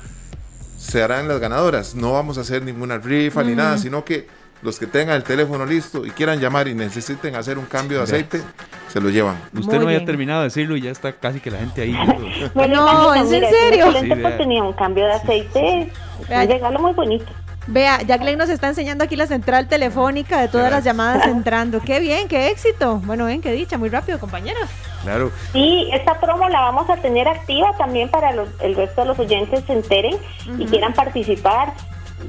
[0.78, 1.94] serán las ganadoras.
[1.94, 4.26] No vamos a hacer ninguna rifa ni nada, sino que
[4.62, 8.04] los que tengan el teléfono listo y quieran llamar y necesiten hacer un cambio de
[8.04, 8.40] aceite,
[8.88, 9.36] se lo llevan.
[9.52, 11.94] Usted no había terminado de decirlo y ya está casi que la gente ahí.
[12.54, 13.92] bueno, no, ¿es en serio?
[14.38, 17.26] tenía un cambio de aceite, un regalo muy bonito.
[17.66, 21.80] Vea, Jacqueline nos está enseñando aquí la central telefónica de todas las llamadas entrando.
[21.80, 23.00] Qué bien, qué éxito.
[23.04, 24.68] Bueno, ven, qué dicha, muy rápido, compañeros.
[25.02, 25.30] Claro.
[25.52, 29.18] Sí, esta promo la vamos a tener activa también para los, el resto de los
[29.18, 30.16] oyentes se enteren
[30.58, 31.72] y quieran participar.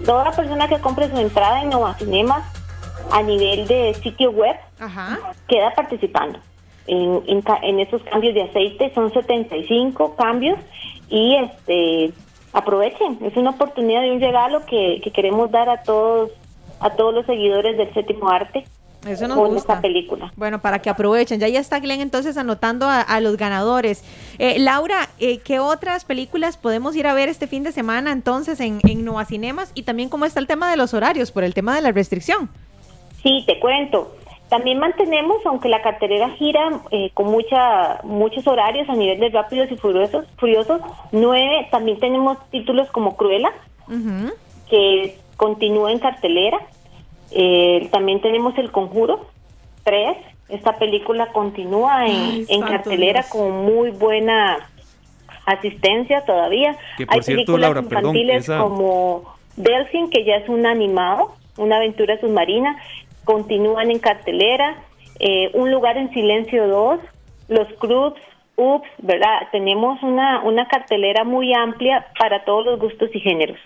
[0.06, 2.44] Toda persona que compre su entrada en Nova Cinemas
[3.12, 4.56] a nivel de sitio web
[5.48, 6.40] queda participando
[6.88, 8.92] en, en, en esos cambios de aceite.
[8.94, 10.60] Son 75 cambios
[11.10, 12.14] y este
[12.56, 16.32] aprovechen, es una oportunidad y un regalo que, queremos dar a todos,
[16.80, 18.64] a todos los seguidores del séptimo arte.
[19.06, 20.32] Eso nos con esta película.
[20.36, 21.40] Bueno, para que aprovechen.
[21.40, 24.04] Ya ya está Glenn entonces anotando a, los ganadores.
[24.40, 28.60] Eh, Laura, eh, ¿qué otras películas podemos ir a ver este fin de semana entonces
[28.60, 29.72] en, en Nova Cinemas?
[29.76, 32.50] Y también cómo está el tema de los horarios por el tema de la restricción.
[33.22, 34.16] Sí, te cuento.
[34.50, 39.72] También mantenemos, aunque la cartelera gira eh, con mucha, muchos horarios a nivel de Rápidos
[39.72, 40.82] y Furiosos, Furiosos
[41.12, 43.52] nueve, también tenemos títulos como Cruella,
[44.70, 46.60] que continúa en cartelera.
[47.32, 49.26] Eh, también tenemos El Conjuro
[49.84, 50.16] 3,
[50.50, 54.70] esta película continúa en, cartelera con muy buena
[55.48, 56.78] asistencia todavía.
[57.08, 62.78] Hay películas infantiles como Delfin, que ya es un animado, una aventura submarina
[63.26, 64.78] continúan en cartelera,
[65.20, 67.00] eh, Un lugar en silencio 2,
[67.50, 68.14] Los Cruz,
[68.58, 69.50] Ups, ¿verdad?
[69.52, 73.58] Tenemos una, una cartelera muy amplia para todos los gustos y géneros.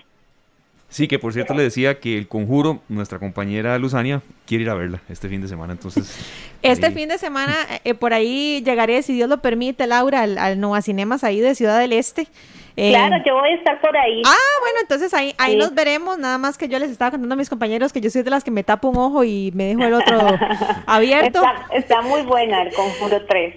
[0.90, 4.74] Sí, que por cierto le decía que el conjuro, nuestra compañera Luzania, quiere ir a
[4.74, 6.18] verla este fin de semana, entonces...
[6.62, 7.56] Este fin de semana,
[7.86, 11.56] eh, por ahí llegaré, si Dios lo permite, Laura, al, al Nova Cinemas ahí de
[11.56, 12.28] Ciudad del Este.
[12.76, 14.22] Eh, claro, yo voy a estar por ahí.
[14.26, 16.18] Ah, bueno, entonces ahí, ahí nos veremos.
[16.18, 18.44] Nada más que yo les estaba contando a mis compañeros que yo soy de las
[18.44, 20.20] que me tapo un ojo y me dejo el otro
[20.86, 21.42] abierto.
[21.72, 23.56] Está, muy buena el Conjuro 3,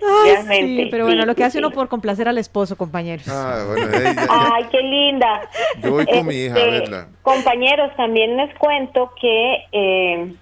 [0.48, 3.28] Sí, pero bueno, lo que hace uno por complacer al esposo, compañeros.
[3.28, 3.88] Ah, bueno,
[4.28, 5.48] Ay, qué linda.
[5.82, 7.08] Yo voy con mi hija a este, verla.
[7.22, 10.34] Compañeros, también les cuento que eh,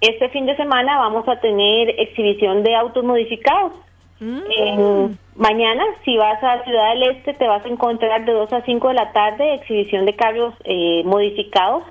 [0.00, 3.72] este fin de semana vamos a tener exhibición de autos modificados.
[4.20, 5.16] Mm.
[5.36, 8.88] mañana, si vas a Ciudad del Este, te vas a encontrar de 2 a 5
[8.88, 11.84] de la tarde exhibición de carros eh, modificados.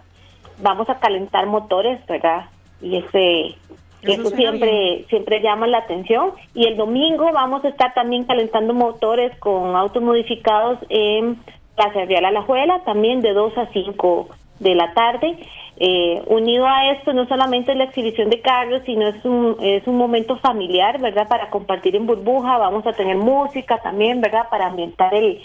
[0.60, 2.46] Vamos a calentar motores, ¿verdad?
[2.82, 3.56] Y ese
[4.04, 6.32] eso, siempre siempre llama la atención.
[6.54, 11.38] Y el domingo vamos a estar también calentando motores con autos modificados en
[11.76, 15.38] Plaza Real Alajuela, también de 2 a 5 de la tarde.
[15.78, 19.88] Eh, unido a esto, no solamente es la exhibición de carros, sino es un, es
[19.88, 21.28] un momento familiar, ¿verdad?
[21.28, 24.50] Para compartir en burbuja, vamos a tener música también, ¿verdad?
[24.50, 25.40] Para ambientar el,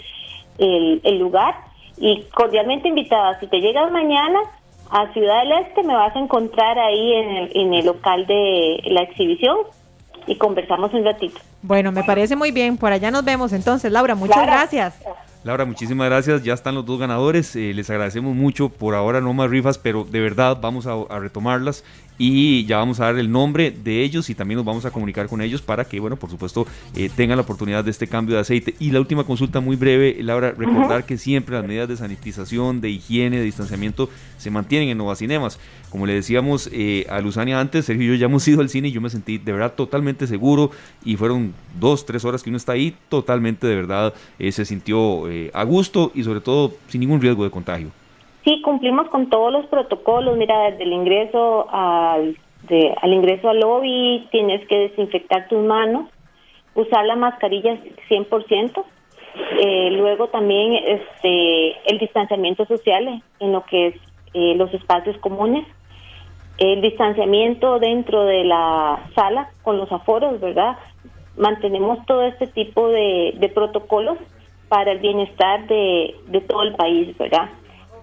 [0.57, 1.55] el, lugar.
[1.97, 4.39] Y cordialmente invitada, si te llegas mañana
[4.91, 8.81] a Ciudad del Este, me vas a encontrar ahí en el, en el local de
[8.87, 9.57] la exhibición
[10.27, 11.39] y conversamos un ratito.
[11.61, 12.77] Bueno, me parece muy bien.
[12.77, 14.15] Por allá nos vemos entonces, Laura.
[14.15, 15.01] Muchas gracias.
[15.45, 16.43] Laura, muchísimas gracias.
[16.43, 17.55] Ya están los dos ganadores.
[17.55, 18.69] Eh, les agradecemos mucho.
[18.69, 21.83] Por ahora no más rifas, pero de verdad vamos a retomarlas
[22.17, 25.27] y ya vamos a dar el nombre de ellos y también nos vamos a comunicar
[25.27, 28.41] con ellos para que, bueno, por supuesto, eh, tengan la oportunidad de este cambio de
[28.41, 28.75] aceite.
[28.79, 32.89] Y la última consulta muy breve, Laura, recordar que siempre las medidas de sanitización, de
[32.89, 35.59] higiene, de distanciamiento se mantienen en Nova Cinemas.
[35.89, 38.89] Como le decíamos eh, a Luzania antes, Sergio y yo ya hemos ido al cine
[38.89, 40.71] y yo me sentí de verdad totalmente seguro
[41.03, 45.23] y fueron dos, tres horas que uno está ahí, totalmente de verdad eh, se sintió
[45.53, 48.04] a gusto y sobre todo sin ningún riesgo de contagio.
[48.45, 50.37] Sí, cumplimos con todos los protocolos.
[50.37, 52.37] Mira, desde el ingreso al,
[53.01, 56.11] al ingreso al lobby tienes que desinfectar tus manos,
[56.75, 57.75] usar la mascarilla
[58.07, 58.83] 100%.
[59.59, 63.95] Eh, luego también este el distanciamiento social en lo que es
[64.35, 65.65] eh, los espacios comunes,
[66.59, 70.77] el distanciamiento dentro de la sala con los aforos, ¿verdad?
[71.35, 74.19] Mantenemos todo este tipo de, de protocolos
[74.69, 77.49] para el bienestar de, de todo el país, ¿verdad?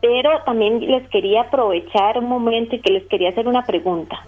[0.02, 4.18] Pero también les quería aprovechar un momento y que les quería hacer una pregunta.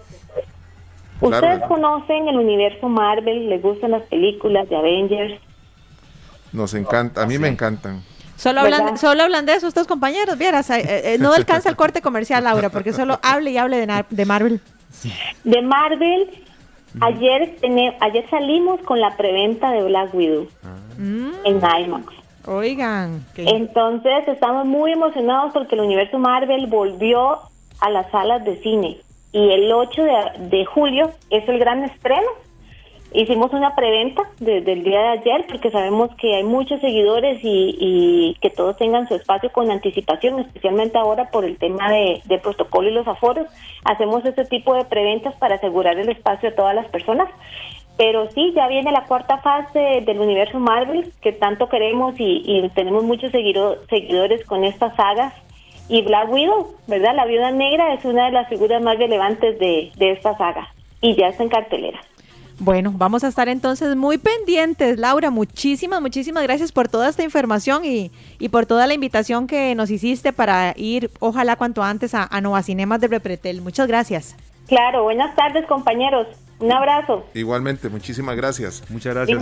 [1.19, 3.49] ¿Ustedes conocen el universo Marvel?
[3.49, 5.39] ¿Les gustan las películas de Avengers?
[6.53, 8.01] Nos encanta, a mí me encantan.
[8.37, 12.01] Solo hablan, solo hablan de eso estos compañeros, vieras, eh, eh, no alcanza el corte
[12.01, 14.61] comercial, Laura, porque solo hable y hable de, de Marvel.
[15.43, 16.29] De Marvel,
[17.01, 17.57] ayer,
[17.99, 20.77] ayer salimos con la preventa de Black Widow ah.
[21.43, 22.24] en IMAX.
[22.47, 23.25] Oigan.
[23.35, 27.39] Entonces estamos muy emocionados porque el universo Marvel volvió
[27.79, 28.97] a las salas de cine
[29.35, 30.01] y el 8
[30.49, 32.27] de, julio es el gran estreno.
[33.11, 38.37] Hicimos una preventa desde el día de ayer porque sabemos que hay muchos seguidores y,
[38.41, 42.87] que todos tengan su espacio con anticipación, especialmente ahora por el tema de, de protocolo
[42.87, 43.47] y los aforos.
[43.83, 47.29] Hacemos este tipo de preventas para asegurar el espacio a todas las personas.
[47.97, 53.03] Pero sí, ya viene la cuarta fase del universo Marvel, que tanto queremos y, tenemos
[53.03, 55.33] muchos seguidores con estas sagas.
[55.87, 57.15] Y Black Widow, ¿verdad?
[57.15, 60.67] La viuda negra es una de las figuras más relevantes de, de esta saga
[60.99, 61.99] y ya está en cartelera.
[62.57, 64.97] Bueno, vamos a estar entonces muy pendientes.
[64.97, 69.75] Laura, muchísimas, muchísimas gracias por toda esta información y, y por toda la invitación que
[69.75, 73.61] nos hiciste para ir, ojalá cuanto antes, a, a Nova Cinemas de Repretel.
[73.61, 74.35] Muchas gracias.
[74.67, 76.27] Claro, buenas tardes compañeros.
[76.59, 77.25] Un abrazo.
[77.33, 78.83] Igualmente, muchísimas gracias.
[78.89, 79.37] Muchas gracias.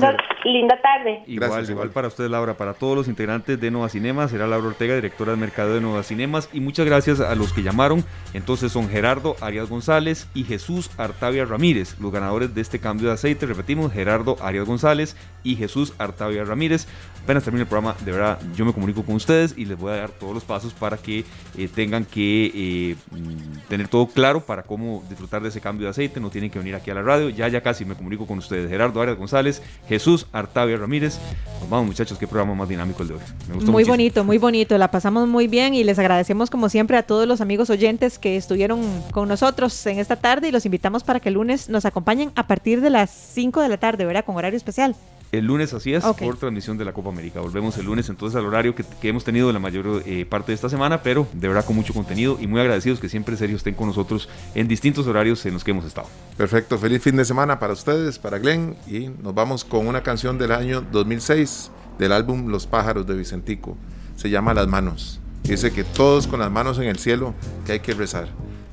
[0.45, 1.23] Linda, tarde.
[1.27, 4.31] Igual, igual para usted, Laura, para todos los integrantes de Nueva Cinemas.
[4.31, 6.49] Será Laura Ortega, directora de mercado de Nueva Cinemas.
[6.51, 8.03] Y muchas gracias a los que llamaron.
[8.33, 13.13] Entonces son Gerardo Arias González y Jesús Artavia Ramírez, los ganadores de este cambio de
[13.13, 13.45] aceite.
[13.45, 16.87] Repetimos, Gerardo Arias González y Jesús Artavia Ramírez.
[17.23, 19.95] Apenas termine el programa, de verdad, yo me comunico con ustedes y les voy a
[19.95, 21.23] dar todos los pasos para que
[21.57, 25.91] eh, tengan que eh, mm, tener todo claro para cómo disfrutar de ese cambio de
[25.91, 26.19] aceite.
[26.19, 27.12] No tienen que venir aquí a la radio.
[27.19, 28.69] Ya, ya casi me comunico con ustedes.
[28.69, 31.19] Gerardo Arias González, Jesús Artavia Ramírez.
[31.59, 33.21] Nos vamos, muchachos, qué programa más dinámico el de hoy.
[33.65, 34.77] muy bonito, muy bonito.
[34.77, 38.37] La pasamos muy bien y les agradecemos, como siempre, a todos los amigos oyentes que
[38.37, 42.31] estuvieron con nosotros en esta tarde y los invitamos para que el lunes nos acompañen
[42.35, 44.25] a partir de las 5 de la tarde, ¿verdad?
[44.25, 44.95] Con horario especial.
[45.33, 47.41] El lunes así es, por transmisión de la Copa América.
[47.41, 50.69] Volvemos el lunes entonces al horario que, hemos tenido la mayor eh, parte de esta
[50.69, 53.87] semana, pero de verdad con mucho contenido y muy agradecidos que siempre serio estén con
[53.87, 56.07] nosotros en distintos horarios en los que hemos estado.
[56.37, 60.37] Perfecto, feliz fin de semana para ustedes, para Glenn y nos vamos con una canción
[60.37, 63.77] del año 2006 del álbum Los pájaros de Vicentico.
[64.15, 65.19] Se llama Las manos.
[65.43, 67.33] Dice que todos con las manos en el cielo,
[67.65, 68.27] que hay que rezar.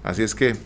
[0.05, 0.57] Así es que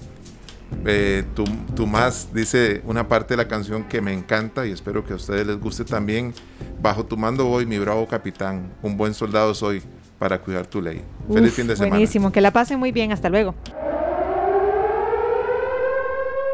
[0.87, 5.13] eh, tú, más dice una parte de la canción que me encanta y espero que
[5.13, 6.35] a ustedes les guste también.
[6.81, 9.83] Bajo tu mando voy, mi bravo capitán, un buen soldado soy
[10.19, 11.03] para cuidar tu ley.
[11.33, 11.91] Feliz fin de semana.
[11.91, 13.55] Buenísimo, que la pasen muy bien, hasta luego.